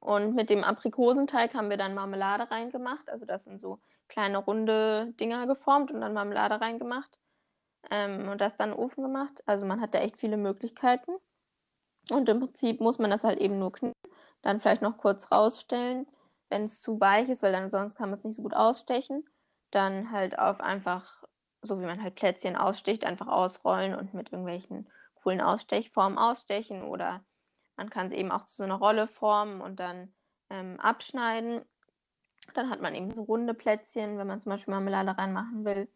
Und 0.00 0.34
mit 0.34 0.50
dem 0.50 0.64
Aprikosenteig 0.64 1.54
haben 1.54 1.70
wir 1.70 1.76
dann 1.76 1.94
Marmelade 1.94 2.50
reingemacht. 2.50 3.08
Also 3.08 3.24
das 3.26 3.44
sind 3.44 3.60
so 3.60 3.80
kleine 4.08 4.38
runde 4.38 5.12
Dinger 5.18 5.46
geformt 5.46 5.90
und 5.90 6.00
dann 6.00 6.14
Marmelade 6.14 6.60
reingemacht. 6.60 7.18
Ähm, 7.90 8.28
und 8.28 8.40
das 8.40 8.56
dann 8.56 8.70
in 8.70 8.76
den 8.76 8.84
Ofen 8.84 9.02
gemacht. 9.02 9.42
Also 9.46 9.66
man 9.66 9.80
hat 9.80 9.94
da 9.94 9.98
echt 9.98 10.18
viele 10.18 10.36
Möglichkeiten. 10.36 11.12
Und 12.10 12.28
im 12.28 12.40
Prinzip 12.40 12.80
muss 12.80 12.98
man 12.98 13.10
das 13.10 13.24
halt 13.24 13.38
eben 13.38 13.58
nur 13.58 13.72
kneten, 13.72 13.94
dann 14.42 14.60
vielleicht 14.60 14.82
noch 14.82 14.98
kurz 14.98 15.30
rausstellen, 15.30 16.06
wenn 16.48 16.64
es 16.64 16.80
zu 16.80 17.00
weich 17.00 17.28
ist, 17.28 17.42
weil 17.42 17.52
dann 17.52 17.70
sonst 17.70 17.96
kann 17.96 18.10
man 18.10 18.18
es 18.18 18.24
nicht 18.24 18.36
so 18.36 18.42
gut 18.42 18.54
ausstechen. 18.54 19.24
Dann 19.70 20.10
halt 20.10 20.38
auf 20.38 20.60
einfach, 20.60 21.22
so 21.62 21.80
wie 21.80 21.86
man 21.86 22.02
halt 22.02 22.16
Plätzchen 22.16 22.56
aussticht, 22.56 23.04
einfach 23.04 23.28
ausrollen 23.28 23.94
und 23.94 24.14
mit 24.14 24.32
irgendwelchen 24.32 24.90
coolen 25.14 25.40
Ausstechformen 25.40 26.18
ausstechen 26.18 26.82
oder 26.82 27.24
man 27.76 27.88
kann 27.88 28.08
es 28.08 28.12
eben 28.12 28.30
auch 28.30 28.44
zu 28.44 28.56
so 28.56 28.64
einer 28.64 28.74
Rolle 28.74 29.06
formen 29.08 29.60
und 29.60 29.80
dann 29.80 30.12
ähm, 30.50 30.78
abschneiden. 30.80 31.62
Dann 32.54 32.68
hat 32.68 32.82
man 32.82 32.94
eben 32.94 33.14
so 33.14 33.22
runde 33.22 33.54
Plätzchen, 33.54 34.18
wenn 34.18 34.26
man 34.26 34.40
zum 34.40 34.50
Beispiel 34.50 34.72
Marmelade 34.72 35.16
reinmachen 35.16 35.64
will. 35.64 35.88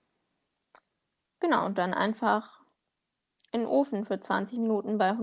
Genau, 1.41 1.67
und 1.67 1.79
dann 1.79 1.95
einfach 1.95 2.63
in 3.53 3.61
den 3.61 3.69
Ofen 3.69 4.05
für 4.05 4.21
20 4.21 4.59
Minuten 4.59 4.99
bei 4.99 5.15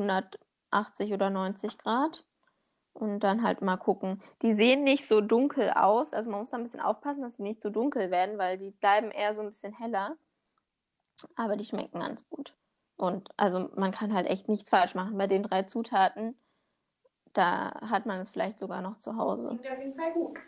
80 0.72 1.14
oder 1.14 1.30
90 1.30 1.78
Grad. 1.78 2.26
Und 2.94 3.22
dann 3.22 3.42
halt 3.42 3.64
mal 3.64 3.78
gucken. 3.78 4.22
Die 4.44 4.54
sehen 4.54 4.84
nicht 4.84 5.08
so 5.08 5.20
dunkel 5.20 5.72
aus. 5.72 6.14
Also 6.14 6.30
man 6.30 6.42
muss 6.42 6.52
da 6.52 6.58
ein 6.58 6.64
bisschen 6.64 6.80
aufpassen, 6.80 7.24
dass 7.24 7.38
sie 7.38 7.44
nicht 7.44 7.60
so 7.60 7.72
dunkel 7.72 8.12
werden, 8.12 8.38
weil 8.38 8.60
die 8.60 8.70
bleiben 8.70 9.10
eher 9.10 9.34
so 9.34 9.42
ein 9.42 9.48
bisschen 9.48 9.74
heller. 9.74 10.16
Aber 11.36 11.58
die 11.58 11.66
schmecken 11.66 12.00
ganz 12.00 12.28
gut. 12.30 12.56
Und 12.96 13.30
also 13.36 13.72
man 13.76 13.92
kann 13.92 14.14
halt 14.14 14.28
echt 14.28 14.48
nichts 14.48 14.70
falsch 14.70 14.94
machen. 14.94 15.18
Bei 15.18 15.26
den 15.26 15.42
drei 15.42 15.64
Zutaten, 15.64 16.38
da 17.34 17.72
hat 17.82 18.06
man 18.06 18.20
es 18.20 18.30
vielleicht 18.30 18.60
sogar 18.60 18.82
noch 18.82 18.98
zu 18.98 19.18
Hause. 19.18 19.58
Klingt 19.60 19.72
auf 19.72 19.80
jeden 19.80 19.96
Fall 19.96 20.14
gut. 20.14 20.40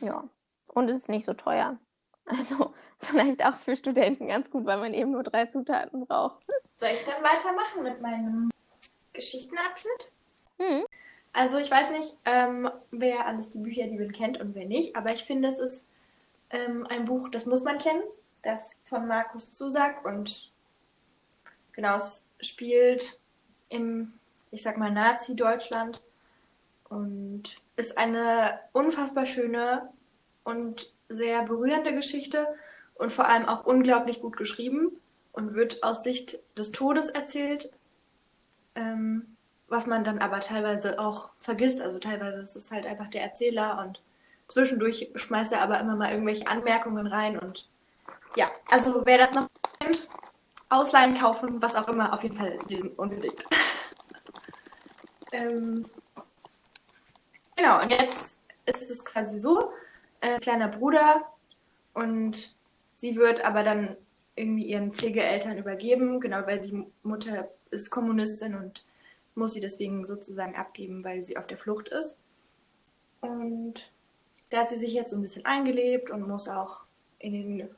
Ja. 0.00 0.24
Und 0.68 0.88
es 0.88 0.96
ist 0.96 1.08
nicht 1.10 1.26
so 1.26 1.34
teuer. 1.34 1.78
Also 2.26 2.74
vielleicht 2.98 3.44
auch 3.44 3.58
für 3.58 3.76
Studenten 3.76 4.28
ganz 4.28 4.50
gut, 4.50 4.66
weil 4.66 4.78
man 4.78 4.94
eben 4.94 5.12
nur 5.12 5.22
drei 5.22 5.46
Zutaten 5.46 6.06
braucht. 6.06 6.44
Soll 6.76 6.90
ich 6.90 7.04
dann 7.04 7.22
weitermachen 7.22 7.82
mit 7.82 8.00
meinem 8.02 8.50
Geschichtenabschnitt? 9.12 10.12
Hm. 10.58 10.84
Also 11.32 11.58
ich 11.58 11.70
weiß 11.70 11.90
nicht, 11.90 12.16
ähm, 12.24 12.70
wer 12.90 13.26
alles 13.26 13.50
die 13.50 13.58
Bücher 13.58 13.86
Lieben 13.86 14.12
kennt 14.12 14.40
und 14.40 14.54
wer 14.54 14.66
nicht, 14.66 14.96
aber 14.96 15.12
ich 15.12 15.24
finde, 15.24 15.48
es 15.48 15.58
ist 15.58 15.86
ähm, 16.50 16.86
ein 16.88 17.04
Buch, 17.04 17.28
das 17.28 17.46
muss 17.46 17.62
man 17.62 17.78
kennen. 17.78 18.02
Das 18.42 18.80
von 18.84 19.06
Markus 19.06 19.52
Zusack 19.52 20.04
und 20.04 20.52
genau, 21.72 21.96
es 21.96 22.24
spielt 22.40 23.20
im, 23.70 24.14
ich 24.50 24.62
sag 24.62 24.78
mal, 24.78 24.90
Nazi-Deutschland 24.90 26.02
und 26.88 27.60
ist 27.76 27.98
eine 27.98 28.60
unfassbar 28.72 29.26
schöne 29.26 29.92
und 30.44 30.94
sehr 31.08 31.42
berührende 31.42 31.94
Geschichte 31.94 32.46
und 32.94 33.12
vor 33.12 33.28
allem 33.28 33.46
auch 33.46 33.64
unglaublich 33.64 34.20
gut 34.20 34.36
geschrieben 34.36 35.00
und 35.32 35.54
wird 35.54 35.82
aus 35.82 36.02
Sicht 36.02 36.38
des 36.58 36.72
Todes 36.72 37.10
erzählt, 37.10 37.72
ähm, 38.74 39.36
was 39.68 39.86
man 39.86 40.04
dann 40.04 40.18
aber 40.18 40.40
teilweise 40.40 40.98
auch 40.98 41.30
vergisst. 41.40 41.80
Also 41.80 41.98
teilweise 41.98 42.38
ist 42.38 42.56
es 42.56 42.70
halt 42.70 42.86
einfach 42.86 43.08
der 43.08 43.22
Erzähler 43.22 43.84
und 43.84 44.00
zwischendurch 44.48 45.10
schmeißt 45.14 45.52
er 45.52 45.62
aber 45.62 45.80
immer 45.80 45.96
mal 45.96 46.10
irgendwelche 46.10 46.46
Anmerkungen 46.46 47.06
rein 47.06 47.38
und 47.38 47.68
ja, 48.36 48.50
also 48.70 49.02
wer 49.04 49.18
das 49.18 49.32
noch 49.32 49.48
kennt, 49.80 50.08
ausleihen, 50.68 51.14
kaufen, 51.14 51.60
was 51.60 51.74
auch 51.74 51.88
immer, 51.88 52.12
auf 52.12 52.22
jeden 52.22 52.36
Fall 52.36 52.58
lesen, 52.68 52.90
unbedingt. 52.90 53.44
ähm, 55.32 55.88
genau, 57.56 57.82
und 57.82 57.90
jetzt 57.90 58.38
ist 58.66 58.90
es 58.90 59.04
quasi 59.04 59.38
so, 59.38 59.72
äh, 60.20 60.38
kleiner 60.38 60.68
Bruder 60.68 61.26
und 61.94 62.56
sie 62.94 63.16
wird 63.16 63.44
aber 63.44 63.62
dann 63.62 63.96
irgendwie 64.36 64.66
ihren 64.66 64.92
Pflegeeltern 64.92 65.58
übergeben, 65.58 66.20
genau, 66.20 66.46
weil 66.46 66.60
die 66.60 66.86
Mutter 67.02 67.48
ist 67.70 67.90
Kommunistin 67.90 68.54
und 68.54 68.84
muss 69.34 69.52
sie 69.52 69.60
deswegen 69.60 70.04
sozusagen 70.04 70.56
abgeben, 70.56 71.04
weil 71.04 71.20
sie 71.20 71.36
auf 71.36 71.46
der 71.46 71.56
Flucht 71.56 71.88
ist. 71.88 72.18
Und 73.20 73.92
da 74.50 74.60
hat 74.60 74.68
sie 74.68 74.76
sich 74.76 74.92
jetzt 74.92 75.10
so 75.10 75.16
ein 75.16 75.22
bisschen 75.22 75.44
eingelebt 75.44 76.10
und 76.10 76.28
muss 76.28 76.48
auch 76.48 76.82
in 77.18 77.32
den 77.32 77.68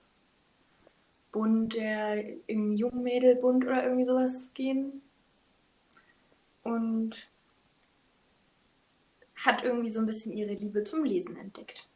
Bund, 1.33 1.75
der 1.75 2.25
im 2.49 2.73
Jungmädelbund 2.75 3.65
oder 3.65 3.85
irgendwie 3.85 4.05
sowas 4.05 4.51
gehen. 4.55 5.03
Und 6.63 7.29
hat 9.37 9.63
irgendwie 9.63 9.89
so 9.89 10.01
ein 10.01 10.07
bisschen 10.07 10.33
ihre 10.33 10.55
Liebe 10.55 10.85
zum 10.85 11.05
Lesen 11.05 11.37
entdeckt. 11.37 11.88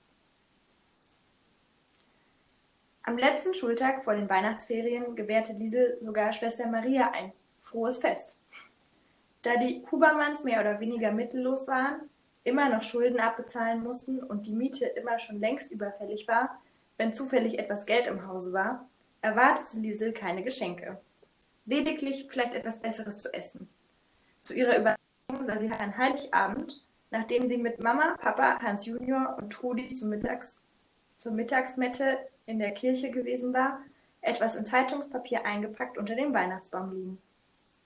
Am 3.04 3.18
letzten 3.18 3.52
Schultag 3.52 4.04
vor 4.04 4.14
den 4.14 4.28
Weihnachtsferien 4.28 5.16
gewährte 5.16 5.54
Liesel 5.54 5.96
sogar 6.00 6.32
Schwester 6.32 6.68
Maria 6.68 7.10
ein 7.10 7.32
frohes 7.60 7.98
Fest. 7.98 8.38
Da 9.42 9.56
die 9.56 9.84
Hubermanns 9.90 10.44
mehr 10.44 10.60
oder 10.60 10.78
weniger 10.78 11.10
mittellos 11.10 11.66
waren, 11.66 12.08
immer 12.44 12.68
noch 12.68 12.84
Schulden 12.84 13.18
abbezahlen 13.18 13.82
mussten 13.82 14.22
und 14.22 14.46
die 14.46 14.52
Miete 14.52 14.86
immer 14.86 15.18
schon 15.18 15.40
längst 15.40 15.72
überfällig 15.72 16.28
war, 16.28 16.60
wenn 16.96 17.12
zufällig 17.12 17.58
etwas 17.58 17.86
Geld 17.86 18.06
im 18.06 18.28
Hause 18.28 18.52
war, 18.52 18.88
erwartete 19.20 19.80
Liesel 19.80 20.12
keine 20.12 20.44
Geschenke. 20.44 21.00
Lediglich 21.64 22.26
vielleicht 22.28 22.54
etwas 22.54 22.80
Besseres 22.80 23.18
zu 23.18 23.34
essen. 23.34 23.68
Zu 24.44 24.54
ihrer 24.54 24.76
Überraschung 24.76 25.42
sah 25.42 25.58
sie 25.58 25.72
an 25.72 25.98
Heiligabend, 25.98 26.84
nachdem 27.10 27.48
sie 27.48 27.56
mit 27.56 27.80
Mama, 27.80 28.16
Papa, 28.20 28.60
Hans 28.60 28.86
Junior 28.86 29.36
und 29.38 29.52
Trudi 29.52 29.92
zum 29.94 30.08
Mittags, 30.08 30.62
zur 31.16 31.32
Mittagsmette 31.32 32.18
in 32.46 32.58
der 32.58 32.72
Kirche 32.72 33.10
gewesen 33.10 33.52
war, 33.52 33.80
etwas 34.20 34.54
in 34.54 34.66
Zeitungspapier 34.66 35.44
eingepackt 35.44 35.98
unter 35.98 36.14
dem 36.14 36.32
Weihnachtsbaum 36.32 36.92
liegen. 36.92 37.18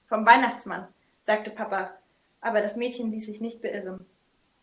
Vom 0.07 0.27
Weihnachtsmann, 0.27 0.87
sagte 1.25 1.51
Papa, 1.51 1.95
aber 2.40 2.61
das 2.61 2.77
Mädchen 2.77 3.11
ließ 3.11 3.27
sich 3.27 3.40
nicht 3.40 3.61
beirren. 3.61 4.07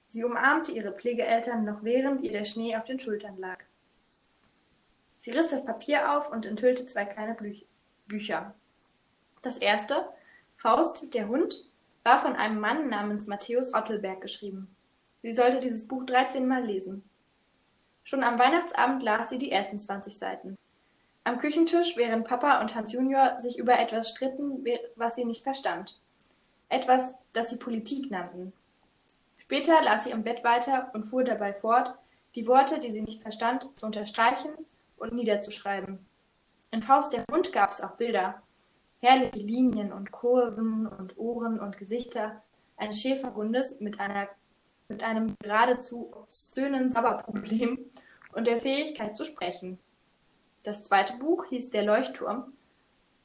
Sie 0.07 0.23
umarmte 0.23 0.71
ihre 0.71 0.93
Pflegeeltern 0.93 1.65
noch 1.65 1.83
während 1.83 2.21
ihr 2.21 2.31
der 2.31 2.45
Schnee 2.45 2.75
auf 2.75 2.85
den 2.85 2.99
Schultern 2.99 3.37
lag. 3.37 3.57
Sie 5.17 5.31
riss 5.31 5.47
das 5.47 5.65
Papier 5.65 6.17
auf 6.17 6.31
und 6.31 6.45
enthüllte 6.45 6.85
zwei 6.85 7.05
kleine 7.05 7.33
Blü 7.33 7.55
Bücher. 8.05 8.53
Das 9.41 9.57
erste, 9.57 10.07
Faust, 10.57 11.13
der 11.13 11.27
Hund, 11.29 11.65
war 12.03 12.19
von 12.19 12.35
einem 12.35 12.59
Mann 12.59 12.89
namens 12.89 13.27
Matthäus 13.27 13.73
Ottelberg 13.73 14.21
geschrieben. 14.21 14.75
Sie 15.21 15.33
sollte 15.33 15.59
dieses 15.59 15.87
Buch 15.87 16.05
13 16.05 16.47
Mal 16.47 16.65
lesen. 16.65 17.09
Schon 18.03 18.23
am 18.23 18.37
Weihnachtsabend 18.37 19.01
las 19.01 19.29
sie 19.29 19.37
die 19.37 19.51
ersten 19.51 19.79
20 19.79 20.17
Seiten. 20.17 20.57
Am 21.23 21.37
Küchentisch, 21.37 21.95
während 21.95 22.27
Papa 22.27 22.59
und 22.59 22.75
Hans 22.75 22.91
Junior 22.91 23.39
sich 23.39 23.57
über 23.57 23.79
etwas 23.79 24.09
stritten, 24.09 24.65
was 24.95 25.15
sie 25.15 25.23
nicht 25.23 25.43
verstand. 25.43 25.99
Etwas, 26.67 27.13
das 27.31 27.49
sie 27.49 27.57
Politik 27.57 28.11
nannten. 28.11 28.51
Später 29.37 29.81
las 29.83 30.03
sie 30.03 30.11
im 30.11 30.23
Bett 30.23 30.43
weiter 30.43 30.89
und 30.93 31.05
fuhr 31.05 31.23
dabei 31.23 31.53
fort, 31.53 31.95
die 32.35 32.47
Worte, 32.47 32.79
die 32.79 32.91
sie 32.91 33.01
nicht 33.01 33.21
verstand, 33.21 33.69
zu 33.77 33.85
unterstreichen 33.85 34.51
und 34.97 35.13
niederzuschreiben. 35.13 36.05
In 36.71 36.81
Faust 36.81 37.13
der 37.13 37.23
Hund 37.31 37.53
gab 37.53 37.71
es 37.71 37.81
auch 37.81 37.91
Bilder. 37.91 38.41
Herrliche 38.99 39.45
Linien 39.45 39.93
und 39.93 40.11
Kurven 40.11 40.87
und 40.87 41.17
Ohren 41.17 41.59
und 41.59 41.77
Gesichter 41.77 42.41
eines 42.77 42.99
Schäferhundes 42.99 43.79
mit 43.79 43.99
einer 43.99 44.27
mit 44.93 45.01
einem 45.01 45.35
geradezu 45.39 46.11
obszönen 46.13 46.91
Sabberproblem 46.91 47.79
und 48.33 48.45
der 48.45 48.61
Fähigkeit 48.61 49.17
zu 49.17 49.25
sprechen. 49.25 49.79
Das 50.61 50.83
zweite 50.83 51.17
Buch 51.17 51.45
hieß 51.45 51.71
Der 51.71 51.83
Leuchtturm 51.83 52.53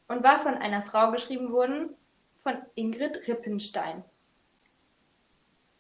und 0.08 0.24
war 0.24 0.38
von 0.38 0.54
einer 0.54 0.82
Frau 0.82 1.10
geschrieben 1.10 1.50
worden, 1.50 1.90
von 2.38 2.56
Ingrid 2.74 3.28
Rippenstein. 3.28 4.02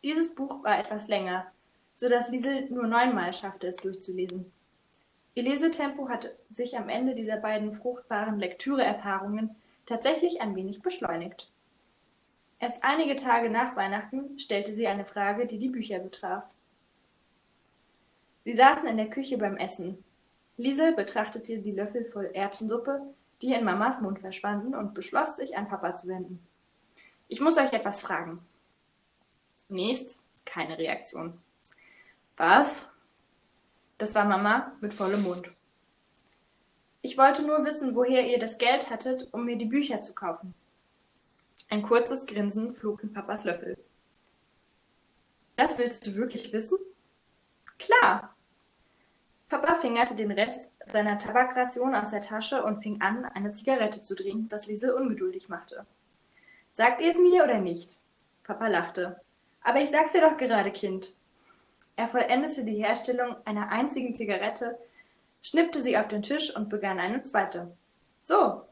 Dieses 0.04 0.34
Buch 0.34 0.62
war 0.62 0.78
etwas 0.78 1.08
länger, 1.08 1.46
so 1.94 2.10
dass 2.10 2.28
Liesel 2.28 2.68
nur 2.68 2.86
neunmal 2.86 3.32
schaffte, 3.32 3.66
es 3.66 3.76
durchzulesen. 3.76 4.52
Ihr 5.34 5.44
Lesetempo 5.44 6.10
hatte 6.10 6.36
sich 6.50 6.76
am 6.76 6.90
Ende 6.90 7.14
dieser 7.14 7.38
beiden 7.38 7.72
fruchtbaren 7.72 8.38
Lektüreerfahrungen 8.38 9.56
tatsächlich 9.86 10.42
ein 10.42 10.54
wenig 10.54 10.82
beschleunigt. 10.82 11.50
Erst 12.60 12.82
einige 12.82 13.14
Tage 13.14 13.50
nach 13.50 13.76
Weihnachten 13.76 14.38
stellte 14.38 14.72
sie 14.72 14.88
eine 14.88 15.04
Frage, 15.04 15.46
die 15.46 15.58
die 15.58 15.68
Bücher 15.68 16.00
betraf. 16.00 16.44
Sie 18.40 18.54
saßen 18.54 18.88
in 18.88 18.96
der 18.96 19.10
Küche 19.10 19.38
beim 19.38 19.56
Essen. 19.56 20.02
Liesel 20.56 20.92
betrachtete 20.92 21.58
die 21.58 21.72
Löffel 21.72 22.04
voll 22.04 22.30
Erbsensuppe, 22.34 23.02
die 23.42 23.52
in 23.52 23.64
Mamas 23.64 24.00
Mund 24.00 24.18
verschwanden, 24.18 24.74
und 24.74 24.94
beschloss, 24.94 25.36
sich 25.36 25.56
an 25.56 25.68
Papa 25.68 25.94
zu 25.94 26.08
wenden. 26.08 26.44
Ich 27.28 27.40
muss 27.40 27.58
euch 27.58 27.72
etwas 27.72 28.00
fragen. 28.00 28.40
Zunächst 29.54 30.18
keine 30.44 30.78
Reaktion. 30.78 31.34
Was? 32.36 32.88
Das 33.98 34.14
war 34.14 34.24
Mama 34.24 34.72
mit 34.80 34.94
vollem 34.94 35.22
Mund. 35.22 35.50
Ich 37.02 37.18
wollte 37.18 37.46
nur 37.46 37.64
wissen, 37.64 37.94
woher 37.94 38.26
ihr 38.26 38.38
das 38.38 38.58
Geld 38.58 38.90
hattet, 38.90 39.28
um 39.32 39.44
mir 39.44 39.56
die 39.56 39.66
Bücher 39.66 40.00
zu 40.00 40.14
kaufen. 40.14 40.54
Ein 41.70 41.82
kurzes 41.82 42.24
Grinsen 42.24 42.72
flog 42.72 43.02
in 43.02 43.12
Papas 43.12 43.44
Löffel. 43.44 43.76
Das 45.56 45.76
willst 45.76 46.06
du 46.06 46.14
wirklich 46.14 46.52
wissen? 46.52 46.78
Klar. 47.78 48.34
Papa 49.48 49.74
fingerte 49.74 50.14
den 50.14 50.30
Rest 50.30 50.72
seiner 50.86 51.18
Tabakration 51.18 51.94
aus 51.94 52.10
der 52.10 52.20
Tasche 52.20 52.62
und 52.62 52.82
fing 52.82 53.00
an, 53.00 53.24
eine 53.24 53.52
Zigarette 53.52 54.00
zu 54.02 54.14
drehen, 54.14 54.46
was 54.50 54.66
Liesel 54.66 54.92
ungeduldig 54.92 55.48
machte. 55.48 55.84
Sagt 56.72 57.02
ihr 57.02 57.10
es 57.10 57.18
mir 57.18 57.44
oder 57.44 57.58
nicht? 57.58 57.98
Papa 58.44 58.68
lachte. 58.68 59.20
Aber 59.62 59.80
ich 59.80 59.90
sag's 59.90 60.12
dir 60.12 60.22
doch 60.22 60.36
gerade, 60.36 60.70
Kind. 60.70 61.14
Er 61.96 62.08
vollendete 62.08 62.64
die 62.64 62.82
Herstellung 62.82 63.36
einer 63.44 63.70
einzigen 63.70 64.14
Zigarette, 64.14 64.78
schnippte 65.42 65.82
sie 65.82 65.98
auf 65.98 66.08
den 66.08 66.22
Tisch 66.22 66.54
und 66.54 66.68
begann 66.68 66.98
eine 66.98 67.24
zweite. 67.24 67.76
So, 68.20 68.62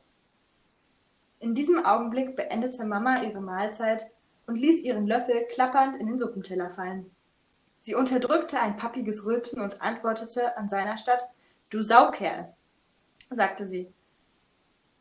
in 1.46 1.54
diesem 1.54 1.84
Augenblick 1.84 2.34
beendete 2.34 2.84
Mama 2.84 3.22
ihre 3.22 3.40
Mahlzeit 3.40 4.10
und 4.46 4.56
ließ 4.56 4.80
ihren 4.80 5.06
Löffel 5.06 5.46
klappernd 5.46 5.96
in 5.96 6.08
den 6.08 6.18
Suppenteller 6.18 6.70
fallen. 6.70 7.10
Sie 7.82 7.94
unterdrückte 7.94 8.60
ein 8.60 8.76
pappiges 8.76 9.24
Rülpsen 9.24 9.62
und 9.62 9.80
antwortete 9.80 10.56
an 10.56 10.68
seiner 10.68 10.96
Statt 10.96 11.22
Du 11.70 11.82
Saukerl, 11.82 12.52
sagte 13.30 13.64
sie. 13.64 13.92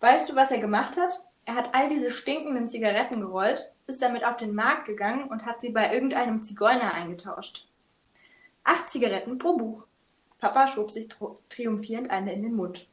Weißt 0.01 0.29
du, 0.29 0.35
was 0.35 0.51
er 0.51 0.59
gemacht 0.59 0.97
hat? 0.97 1.13
Er 1.45 1.55
hat 1.55 1.73
all 1.73 1.89
diese 1.89 2.11
stinkenden 2.11 2.69
Zigaretten 2.69 3.21
gerollt 3.21 3.71
ist 3.87 4.01
damit 4.01 4.25
auf 4.25 4.37
den 4.37 4.55
Markt 4.55 4.85
gegangen 4.85 5.27
und 5.27 5.45
hat 5.45 5.61
sie 5.61 5.69
bei 5.69 5.93
irgendeinem 5.93 6.41
Zigeuner 6.41 6.93
eingetauscht. 6.93 7.67
Acht 8.63 8.89
Zigaretten 8.89 9.37
pro 9.37 9.57
Buch. 9.57 9.85
Papa 10.39 10.67
schob 10.67 10.91
sich 10.91 11.09
triumphierend 11.49 12.09
eine 12.09 12.33
in 12.33 12.41
den 12.41 12.55
Mund. 12.55 12.87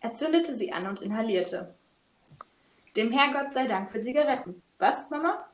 Er 0.00 0.14
zündete 0.14 0.54
sie 0.54 0.72
an 0.72 0.86
und 0.86 1.02
inhalierte. 1.02 1.74
Dem 2.96 3.12
Herrgott 3.12 3.52
sei 3.52 3.68
Dank 3.68 3.92
für 3.92 4.00
Zigaretten. 4.00 4.62
Was, 4.78 5.10
Mama? 5.10 5.46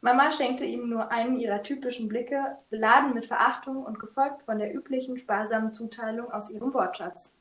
Mama 0.00 0.30
schenkte 0.30 0.64
ihm 0.64 0.88
nur 0.88 1.10
einen 1.10 1.40
ihrer 1.40 1.62
typischen 1.62 2.08
Blicke, 2.08 2.58
beladen 2.70 3.14
mit 3.14 3.26
Verachtung 3.26 3.82
und 3.84 3.98
gefolgt 3.98 4.42
von 4.42 4.58
der 4.58 4.72
üblichen 4.72 5.18
sparsamen 5.18 5.72
Zuteilung 5.72 6.30
aus 6.30 6.50
ihrem 6.50 6.72
Wortschatz. 6.72 7.36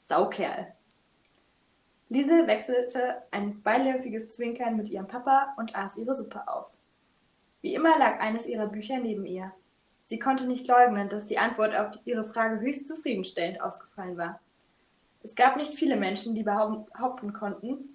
Saukerl. 0.00 0.68
Liesel 2.08 2.46
wechselte 2.46 3.22
ein 3.30 3.62
beiläufiges 3.62 4.30
Zwinkern 4.30 4.76
mit 4.76 4.88
ihrem 4.88 5.08
Papa 5.08 5.54
und 5.56 5.74
aß 5.74 5.96
ihre 5.96 6.14
Suppe 6.14 6.46
auf. 6.46 6.66
Wie 7.60 7.74
immer 7.74 7.98
lag 7.98 8.20
eines 8.20 8.46
ihrer 8.46 8.68
Bücher 8.68 8.98
neben 8.98 9.26
ihr. 9.26 9.52
Sie 10.04 10.18
konnte 10.18 10.46
nicht 10.46 10.66
leugnen, 10.66 11.08
dass 11.08 11.26
die 11.26 11.38
Antwort 11.38 11.74
auf 11.74 11.98
ihre 12.04 12.24
Frage 12.24 12.60
höchst 12.60 12.86
zufriedenstellend 12.86 13.60
ausgefallen 13.60 14.16
war. 14.16 14.40
Es 15.22 15.34
gab 15.34 15.56
nicht 15.56 15.74
viele 15.74 15.96
Menschen, 15.96 16.34
die 16.34 16.42
behaupten 16.42 17.32
konnten, 17.32 17.93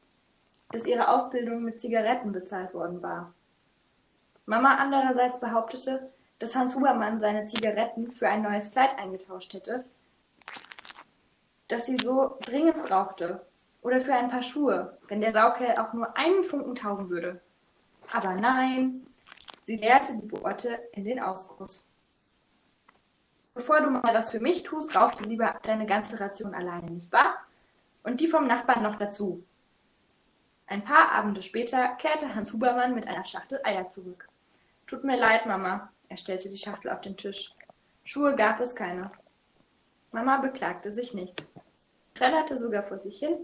dass 0.72 0.86
ihre 0.86 1.10
Ausbildung 1.10 1.64
mit 1.64 1.80
Zigaretten 1.80 2.32
bezahlt 2.32 2.74
worden 2.74 3.02
war. 3.02 3.34
Mama 4.46 4.76
andererseits 4.76 5.40
behauptete, 5.40 6.12
dass 6.40 6.56
Hans 6.56 6.76
Hubermann 6.76 7.20
seine 7.20 7.46
Zigaretten 7.46 8.12
für 8.12 8.30
ein 8.30 8.42
neues 8.42 8.72
Kleid 8.72 8.98
eingetauscht 8.98 9.54
hätte, 9.54 9.86
das 11.68 11.86
sie 11.86 11.98
so 11.98 12.38
dringend 12.42 12.84
brauchte, 12.84 13.46
oder 13.82 14.02
für 14.02 14.14
ein 14.14 14.28
paar 14.28 14.44
Schuhe, 14.44 14.98
wenn 15.08 15.22
der 15.22 15.34
Saukerl 15.34 15.78
auch 15.78 15.94
nur 15.94 16.18
einen 16.18 16.44
Funken 16.44 16.76
taugen 16.76 17.10
würde. 17.10 17.40
Aber 18.12 18.34
nein, 18.34 19.06
sie 19.64 19.78
leerte 19.78 20.18
die 20.18 20.32
Worte 20.32 20.80
in 20.94 21.06
den 21.06 21.20
Ausguss. 21.20 21.90
Bevor 23.54 23.82
du 23.82 23.90
mal 23.90 24.14
was 24.14 24.32
für 24.32 24.40
mich 24.40 24.64
tust, 24.64 24.96
rauchst 24.96 25.20
du 25.20 25.26
lieber 25.26 25.56
deine 25.64 25.86
ganze 25.86 26.20
Ration 26.20 26.54
alleine, 26.54 26.92
nicht 26.92 27.12
wahr? 27.12 27.36
Und 28.04 28.20
die 28.20 28.28
vom 28.28 28.48
Nachbarn 28.48 28.84
noch 28.84 28.96
dazu. 28.96 29.44
Ein 30.70 30.84
paar 30.84 31.12
Abende 31.12 31.42
später 31.42 31.88
kehrte 31.96 32.36
Hans 32.36 32.54
Hubermann 32.54 32.94
mit 32.94 33.08
einer 33.08 33.26
Schachtel 33.26 33.60
Eier 33.64 33.88
zurück. 33.88 34.28
Tut 34.86 35.04
mir 35.04 35.18
leid, 35.18 35.48
Mama. 35.48 35.90
Er 36.10 36.18
stellte 36.18 36.48
die 36.48 36.58
Schachtel 36.58 36.92
auf 36.92 37.02
den 37.02 37.18
Tisch. 37.18 37.56
Schuhe 38.04 38.36
gab 38.36 38.60
es 38.60 38.76
keine. 38.76 39.10
Mama 40.12 40.38
beklagte 40.38 40.94
sich 40.94 41.16
nicht. 41.16 41.44
Trällerte 42.14 42.56
sogar 42.56 42.84
vor 42.84 43.00
sich 43.00 43.18
hin, 43.18 43.36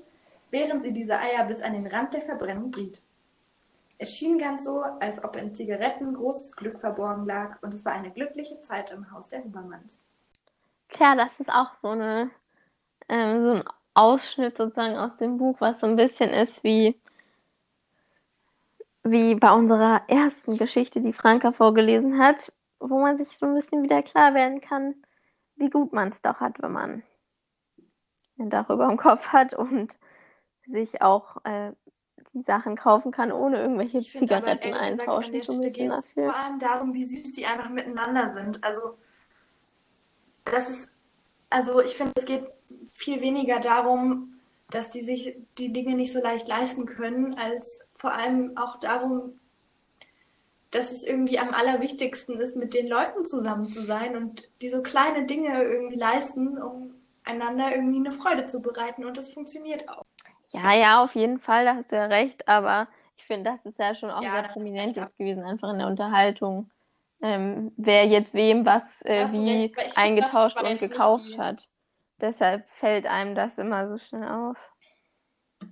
während 0.51 0.83
sie 0.83 0.93
diese 0.93 1.17
Eier 1.17 1.45
bis 1.45 1.63
an 1.63 1.73
den 1.73 1.87
Rand 1.87 2.13
der 2.13 2.21
Verbrennung 2.21 2.69
briet. 2.69 3.01
Es 3.97 4.15
schien 4.15 4.37
ganz 4.37 4.65
so, 4.65 4.83
als 4.83 5.23
ob 5.23 5.35
in 5.35 5.55
Zigaretten 5.55 6.13
großes 6.13 6.55
Glück 6.55 6.79
verborgen 6.79 7.25
lag, 7.25 7.57
und 7.63 7.73
es 7.73 7.85
war 7.85 7.93
eine 7.93 8.11
glückliche 8.11 8.61
Zeit 8.61 8.91
im 8.91 9.11
Haus 9.11 9.29
der 9.29 9.43
Hubermanns. 9.43 10.03
Tja, 10.89 11.15
das 11.15 11.31
ist 11.39 11.49
auch 11.49 11.73
so, 11.75 11.89
eine, 11.89 12.29
ähm, 13.09 13.43
so 13.43 13.51
ein 13.53 13.63
Ausschnitt 13.95 14.57
sozusagen 14.57 14.97
aus 14.97 15.17
dem 15.17 15.37
Buch, 15.37 15.55
was 15.59 15.79
so 15.79 15.87
ein 15.87 15.95
bisschen 15.95 16.29
ist 16.29 16.63
wie, 16.63 16.99
wie 19.05 19.35
bei 19.35 19.51
unserer 19.51 20.01
ersten 20.07 20.57
Geschichte, 20.57 20.99
die 20.99 21.13
Franka 21.13 21.51
vorgelesen 21.51 22.19
hat, 22.19 22.51
wo 22.79 22.99
man 22.99 23.17
sich 23.17 23.37
so 23.37 23.45
ein 23.45 23.55
bisschen 23.55 23.83
wieder 23.83 24.01
klar 24.01 24.33
werden 24.33 24.61
kann, 24.61 24.95
wie 25.55 25.69
gut 25.69 25.93
man 25.93 26.09
es 26.09 26.21
doch 26.21 26.39
hat, 26.39 26.61
wenn 26.61 26.71
man 26.71 27.03
ein 28.39 28.49
Dach 28.49 28.69
über 28.69 28.87
dem 28.87 28.97
Kopf 28.97 29.27
hat 29.29 29.53
und 29.53 29.97
sich 30.65 31.01
auch 31.01 31.37
äh, 31.45 31.71
die 32.33 32.41
Sachen 32.41 32.75
kaufen 32.75 33.11
kann, 33.11 33.31
ohne 33.31 33.61
irgendwelche 33.61 33.99
ich 33.99 34.09
Zigaretten 34.09 34.73
aber, 34.73 34.81
eintauschen 34.81 35.33
gesagt, 35.33 35.53
zu 35.53 35.61
müssen 35.61 35.89
dafür. 35.89 36.23
Vor 36.31 36.35
allem 36.35 36.59
darum, 36.59 36.93
wie 36.93 37.03
süß 37.03 37.31
die 37.31 37.45
einfach 37.45 37.69
miteinander 37.69 38.33
sind. 38.33 38.63
Also 38.63 38.97
das 40.43 40.69
ist, 40.69 40.91
also 41.49 41.79
ich 41.81 41.95
finde, 41.95 42.13
es 42.17 42.25
geht 42.25 42.45
viel 42.93 43.21
weniger 43.21 43.59
darum, 43.59 44.34
dass 44.69 44.89
die 44.89 45.01
sich 45.01 45.37
die 45.57 45.71
Dinge 45.71 45.95
nicht 45.95 46.11
so 46.11 46.21
leicht 46.21 46.47
leisten 46.47 46.85
können, 46.85 47.35
als 47.35 47.79
vor 47.95 48.13
allem 48.13 48.57
auch 48.57 48.79
darum, 48.79 49.39
dass 50.71 50.91
es 50.91 51.03
irgendwie 51.03 51.39
am 51.39 51.53
allerwichtigsten 51.53 52.35
ist, 52.35 52.57
mit 52.57 52.73
den 52.73 52.87
Leuten 52.87 53.25
zusammen 53.25 53.63
zu 53.63 53.81
sein 53.81 54.17
und 54.17 54.49
die 54.61 54.69
so 54.69 54.81
kleine 54.81 55.25
Dinge 55.25 55.63
irgendwie 55.63 55.97
leisten, 55.97 56.61
um 56.61 56.93
einander 57.23 57.73
irgendwie 57.73 57.99
eine 57.99 58.11
Freude 58.11 58.45
zu 58.45 58.61
bereiten 58.61 59.05
und 59.05 59.17
das 59.17 59.31
funktioniert 59.31 59.87
auch. 59.87 60.03
Ja, 60.49 60.73
ja, 60.73 61.03
auf 61.03 61.15
jeden 61.15 61.39
Fall, 61.39 61.65
da 61.65 61.75
hast 61.75 61.91
du 61.91 61.95
ja 61.95 62.05
recht, 62.05 62.47
aber 62.47 62.87
ich 63.17 63.25
finde, 63.25 63.51
das 63.51 63.65
ist 63.65 63.79
ja 63.79 63.95
schon 63.95 64.11
auch 64.11 64.21
ja, 64.21 64.33
sehr 64.33 64.43
prominent 64.43 64.97
jetzt 64.97 65.17
gewesen, 65.17 65.43
einfach 65.43 65.71
in 65.71 65.79
der 65.79 65.87
Unterhaltung, 65.87 66.69
ähm, 67.21 67.71
wer 67.77 68.05
jetzt 68.05 68.33
wem 68.33 68.65
was 68.65 68.83
äh, 69.01 69.27
wie 69.31 69.73
recht, 69.75 69.97
eingetauscht 69.97 70.61
und 70.61 70.79
gekauft 70.79 71.37
hat. 71.37 71.67
Deshalb 72.21 72.67
fällt 72.79 73.05
einem 73.05 73.35
das 73.35 73.57
immer 73.57 73.87
so 73.89 73.97
schnell 73.97 74.27
auf. 74.27 74.57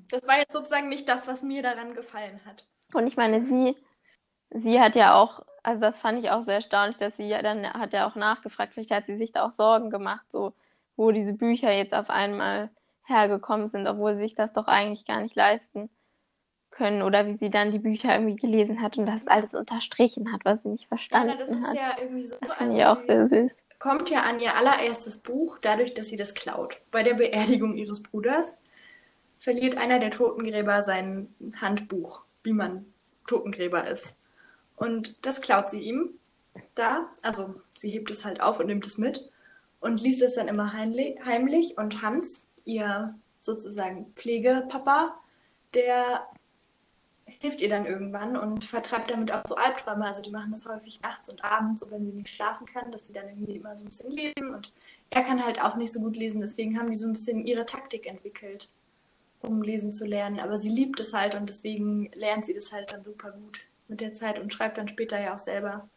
Das 0.09 0.27
war 0.27 0.37
jetzt 0.37 0.53
sozusagen 0.53 0.89
nicht 0.89 1.07
das, 1.07 1.27
was 1.27 1.41
mir 1.41 1.61
daran 1.61 1.93
gefallen 1.93 2.41
hat. 2.45 2.67
Und 2.93 3.07
ich 3.07 3.17
meine, 3.17 3.45
sie, 3.45 3.75
sie 4.49 4.79
hat 4.79 4.95
ja 4.95 5.15
auch, 5.15 5.45
also 5.63 5.81
das 5.81 5.99
fand 5.99 6.19
ich 6.19 6.31
auch 6.31 6.41
sehr 6.41 6.55
erstaunlich, 6.55 6.97
dass 6.97 7.15
sie 7.15 7.27
ja 7.27 7.41
dann 7.41 7.65
hat 7.65 7.93
ja 7.93 8.07
auch 8.07 8.15
nachgefragt, 8.15 8.73
vielleicht 8.73 8.91
hat 8.91 9.05
sie 9.05 9.17
sich 9.17 9.31
da 9.31 9.45
auch 9.45 9.51
Sorgen 9.51 9.89
gemacht, 9.89 10.25
so 10.31 10.53
wo 10.95 11.11
diese 11.11 11.33
Bücher 11.33 11.71
jetzt 11.71 11.93
auf 11.93 12.09
einmal 12.09 12.69
hergekommen 13.05 13.67
sind, 13.67 13.87
obwohl 13.87 14.15
sie 14.15 14.21
sich 14.21 14.35
das 14.35 14.53
doch 14.53 14.67
eigentlich 14.67 15.05
gar 15.05 15.21
nicht 15.21 15.35
leisten 15.35 15.89
können 16.73 17.01
oder 17.01 17.25
wie 17.27 17.37
sie 17.37 17.49
dann 17.49 17.71
die 17.71 17.79
Bücher 17.79 18.13
irgendwie 18.13 18.35
gelesen 18.35 18.81
hat 18.81 18.97
und 18.97 19.05
das 19.05 19.27
alles 19.27 19.53
unterstrichen 19.53 20.31
hat, 20.33 20.43
was 20.43 20.63
sie 20.63 20.69
nicht 20.69 20.87
verstanden 20.87 21.31
hat. 21.31 21.39
Ja, 21.39 21.45
das 21.45 21.55
ist 21.55 21.67
hat. 21.67 21.75
ja 21.75 21.95
irgendwie 22.01 22.23
so. 22.23 22.35
Das 22.41 22.49
also 22.51 22.77
ich 22.77 22.85
auch 22.85 22.99
sehr 23.01 23.27
süß. 23.27 23.63
Kommt 23.83 24.09
ja 24.09 24.23
an 24.23 24.39
ihr 24.39 24.55
allererstes 24.55 25.17
Buch, 25.17 25.57
dadurch, 25.59 25.93
dass 25.93 26.07
sie 26.07 26.15
das 26.15 26.33
klaut. 26.33 26.79
Bei 26.89 27.03
der 27.03 27.15
Beerdigung 27.15 27.75
ihres 27.75 28.01
Bruders 28.01 28.55
verliert 29.41 29.75
einer 29.75 29.99
der 29.99 30.09
Totengräber 30.09 30.83
sein 30.83 31.35
Handbuch, 31.59 32.23
wie 32.43 32.53
man 32.53 32.85
Totengräber 33.27 33.85
ist. 33.85 34.15
Und 34.77 35.25
das 35.25 35.41
klaut 35.41 35.69
sie 35.69 35.81
ihm 35.81 36.11
da. 36.75 37.09
Also 37.23 37.55
sie 37.77 37.89
hebt 37.89 38.09
es 38.09 38.23
halt 38.23 38.39
auf 38.39 38.61
und 38.61 38.67
nimmt 38.67 38.85
es 38.85 38.97
mit 38.97 39.29
und 39.81 40.01
liest 40.01 40.21
es 40.21 40.35
dann 40.35 40.47
immer 40.47 40.71
heimlich. 40.71 41.77
Und 41.77 42.01
Hans, 42.01 42.47
ihr 42.63 43.19
sozusagen 43.41 44.13
Pflegepapa, 44.15 45.19
der 45.73 46.25
hilft 47.43 47.59
ihr 47.59 47.67
dann 47.67 47.85
irgendwann 47.85 48.37
und 48.37 48.63
vertreibt 48.63 49.11
damit 49.11 49.33
auch 49.33 49.43
so 49.45 49.55
Albträume. 49.55 50.05
Also 50.05 50.21
die 50.21 50.31
machen 50.31 50.51
das 50.51 50.65
häufig 50.65 51.01
nachts 51.01 51.27
und 51.27 51.43
abends, 51.43 51.81
so 51.83 51.91
wenn 51.91 52.05
sie 52.05 52.13
nicht 52.13 52.33
schlafen 52.33 52.65
kann, 52.65 52.89
dass 52.89 53.07
sie 53.07 53.13
dann 53.13 53.27
irgendwie 53.27 53.57
immer 53.57 53.75
so 53.75 53.83
ein 53.83 53.89
bisschen 53.89 54.11
lesen. 54.11 54.55
Und 54.55 54.71
er 55.09 55.23
kann 55.23 55.45
halt 55.45 55.61
auch 55.61 55.75
nicht 55.75 55.91
so 55.91 55.99
gut 55.99 56.15
lesen, 56.15 56.39
deswegen 56.39 56.79
haben 56.79 56.89
die 56.89 56.97
so 56.97 57.05
ein 57.05 57.11
bisschen 57.11 57.45
ihre 57.45 57.65
Taktik 57.65 58.07
entwickelt, 58.07 58.69
um 59.41 59.61
lesen 59.61 59.91
zu 59.91 60.05
lernen. 60.05 60.39
Aber 60.39 60.57
sie 60.57 60.69
liebt 60.69 61.01
es 61.01 61.13
halt 61.13 61.35
und 61.35 61.49
deswegen 61.49 62.09
lernt 62.13 62.45
sie 62.45 62.53
das 62.53 62.71
halt 62.71 62.93
dann 62.93 63.03
super 63.03 63.31
gut 63.31 63.59
mit 63.89 63.99
der 63.99 64.13
Zeit 64.13 64.39
und 64.39 64.53
schreibt 64.53 64.77
dann 64.77 64.87
später 64.87 65.21
ja 65.21 65.33
auch 65.33 65.39
selber. 65.39 65.89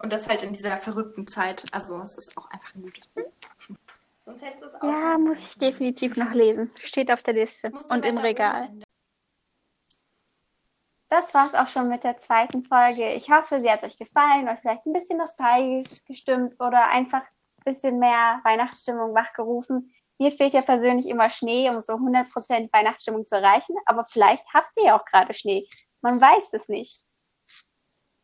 Und 0.00 0.12
das 0.12 0.28
halt 0.28 0.42
in 0.42 0.52
dieser 0.52 0.76
verrückten 0.76 1.28
Zeit. 1.28 1.66
Also 1.70 2.02
es 2.02 2.18
ist 2.18 2.36
auch 2.36 2.50
einfach 2.50 2.74
ein 2.74 2.82
gutes 2.82 3.06
Buch. 3.06 3.30
Sonst 4.24 4.42
hättest 4.42 4.62
du 4.62 4.66
es 4.66 4.74
auch. 4.74 4.82
Ja, 4.82 5.18
muss 5.18 5.38
ich 5.38 5.56
definitiv 5.56 6.16
noch 6.16 6.32
lesen. 6.32 6.68
Steht 6.80 7.12
auf 7.12 7.22
der 7.22 7.34
Liste 7.34 7.70
und 7.88 8.04
im 8.04 8.18
Regal. 8.18 8.70
Das 11.10 11.34
war's 11.34 11.56
auch 11.56 11.66
schon 11.66 11.88
mit 11.88 12.04
der 12.04 12.18
zweiten 12.18 12.64
Folge. 12.64 13.12
Ich 13.14 13.32
hoffe, 13.32 13.60
sie 13.60 13.68
hat 13.68 13.82
euch 13.82 13.98
gefallen, 13.98 14.48
euch 14.48 14.60
vielleicht 14.60 14.86
ein 14.86 14.92
bisschen 14.92 15.18
nostalgisch 15.18 16.04
gestimmt 16.04 16.54
oder 16.60 16.88
einfach 16.88 17.22
ein 17.22 17.64
bisschen 17.64 17.98
mehr 17.98 18.40
Weihnachtsstimmung 18.44 19.12
wachgerufen. 19.12 19.92
Mir 20.20 20.30
fehlt 20.30 20.52
ja 20.52 20.62
persönlich 20.62 21.08
immer 21.08 21.28
Schnee, 21.28 21.68
um 21.68 21.80
so 21.80 21.94
100% 21.94 22.72
Weihnachtsstimmung 22.72 23.26
zu 23.26 23.34
erreichen, 23.34 23.74
aber 23.86 24.06
vielleicht 24.08 24.44
habt 24.54 24.70
ihr 24.76 24.84
ja 24.84 25.00
auch 25.00 25.04
gerade 25.04 25.34
Schnee. 25.34 25.68
Man 26.00 26.20
weiß 26.20 26.52
es 26.52 26.68
nicht. 26.68 27.04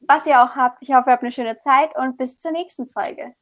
Was 0.01 0.26
ihr 0.26 0.41
auch 0.41 0.55
habt, 0.55 0.78
ich 0.80 0.95
hoffe, 0.95 1.09
ihr 1.09 1.12
habt 1.12 1.22
eine 1.22 1.32
schöne 1.32 1.59
Zeit 1.59 1.97
und 1.97 2.16
bis 2.16 2.39
zur 2.39 2.53
nächsten 2.53 2.89
Folge. 2.89 3.34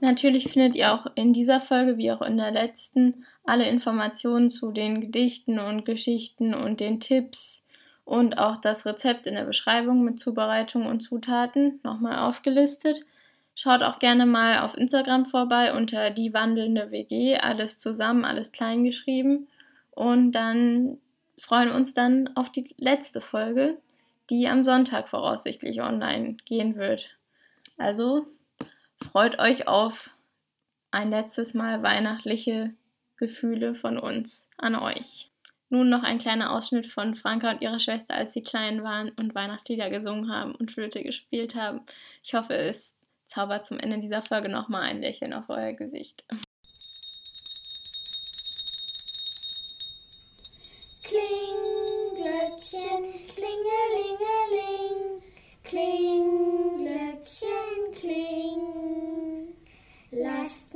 Natürlich 0.00 0.44
findet 0.44 0.76
ihr 0.76 0.92
auch 0.92 1.06
in 1.16 1.32
dieser 1.32 1.60
Folge 1.60 1.96
wie 1.96 2.12
auch 2.12 2.22
in 2.22 2.36
der 2.36 2.52
letzten 2.52 3.24
alle 3.44 3.68
Informationen 3.68 4.48
zu 4.48 4.70
den 4.70 5.00
Gedichten 5.00 5.58
und 5.58 5.84
Geschichten 5.84 6.54
und 6.54 6.80
den 6.80 7.00
Tipps 7.00 7.64
und 8.04 8.38
auch 8.38 8.56
das 8.56 8.86
Rezept 8.86 9.26
in 9.26 9.34
der 9.34 9.44
Beschreibung 9.44 10.04
mit 10.04 10.20
Zubereitung 10.20 10.86
und 10.86 11.00
Zutaten 11.00 11.80
nochmal 11.82 12.18
aufgelistet. 12.20 13.00
Schaut 13.54 13.82
auch 13.82 13.98
gerne 13.98 14.24
mal 14.24 14.60
auf 14.60 14.76
Instagram 14.76 15.26
vorbei 15.26 15.74
unter 15.74 16.10
die 16.10 16.32
wandelnde 16.32 16.92
WG, 16.92 17.36
alles 17.36 17.80
zusammen, 17.80 18.24
alles 18.24 18.52
klein 18.52 18.84
geschrieben. 18.84 19.48
Und 19.90 20.30
dann 20.30 20.98
freuen 21.38 21.72
uns 21.72 21.92
dann 21.92 22.30
auf 22.36 22.52
die 22.52 22.72
letzte 22.78 23.20
Folge, 23.20 23.78
die 24.30 24.46
am 24.46 24.62
Sonntag 24.62 25.08
voraussichtlich 25.08 25.82
online 25.82 26.36
gehen 26.44 26.76
wird. 26.76 27.16
Also 27.78 28.28
freut 29.10 29.38
euch 29.38 29.66
auf 29.68 30.10
ein 30.90 31.10
letztes 31.10 31.54
Mal 31.54 31.82
weihnachtliche 31.82 32.74
Gefühle 33.16 33.74
von 33.74 33.98
uns 33.98 34.48
an 34.56 34.74
euch. 34.74 35.30
Nun 35.70 35.90
noch 35.90 36.02
ein 36.02 36.18
kleiner 36.18 36.52
Ausschnitt 36.52 36.86
von 36.86 37.14
Franka 37.14 37.50
und 37.50 37.60
ihrer 37.60 37.78
Schwester, 37.78 38.14
als 38.14 38.32
sie 38.32 38.42
klein 38.42 38.82
waren 38.82 39.10
und 39.10 39.34
Weihnachtslieder 39.34 39.90
gesungen 39.90 40.32
haben 40.32 40.54
und 40.54 40.72
Flöte 40.72 41.02
gespielt 41.02 41.54
haben. 41.54 41.80
Ich 42.22 42.34
hoffe, 42.34 42.54
es 42.54 42.96
zaubert 43.26 43.66
zum 43.66 43.78
Ende 43.78 43.98
dieser 43.98 44.22
Folge 44.22 44.48
nochmal 44.48 44.82
ein 44.82 45.02
Lächeln 45.02 45.34
auf 45.34 45.48
euer 45.48 45.72
Gesicht. 45.72 46.24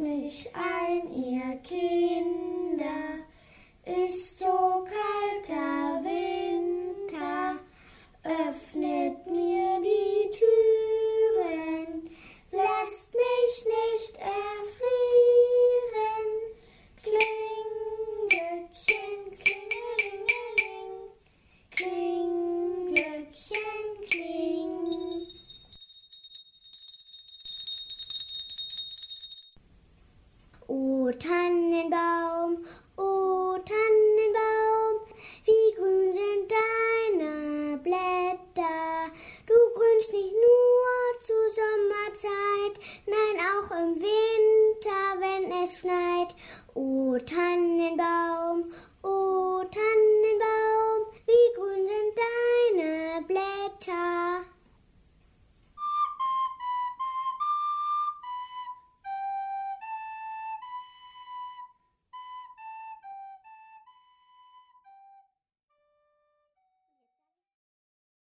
Mich 0.02 0.50
ein, 0.52 1.12
ihr 1.12 1.56
Kinder, 1.62 3.22
ist 3.84 4.40
so 4.40 4.71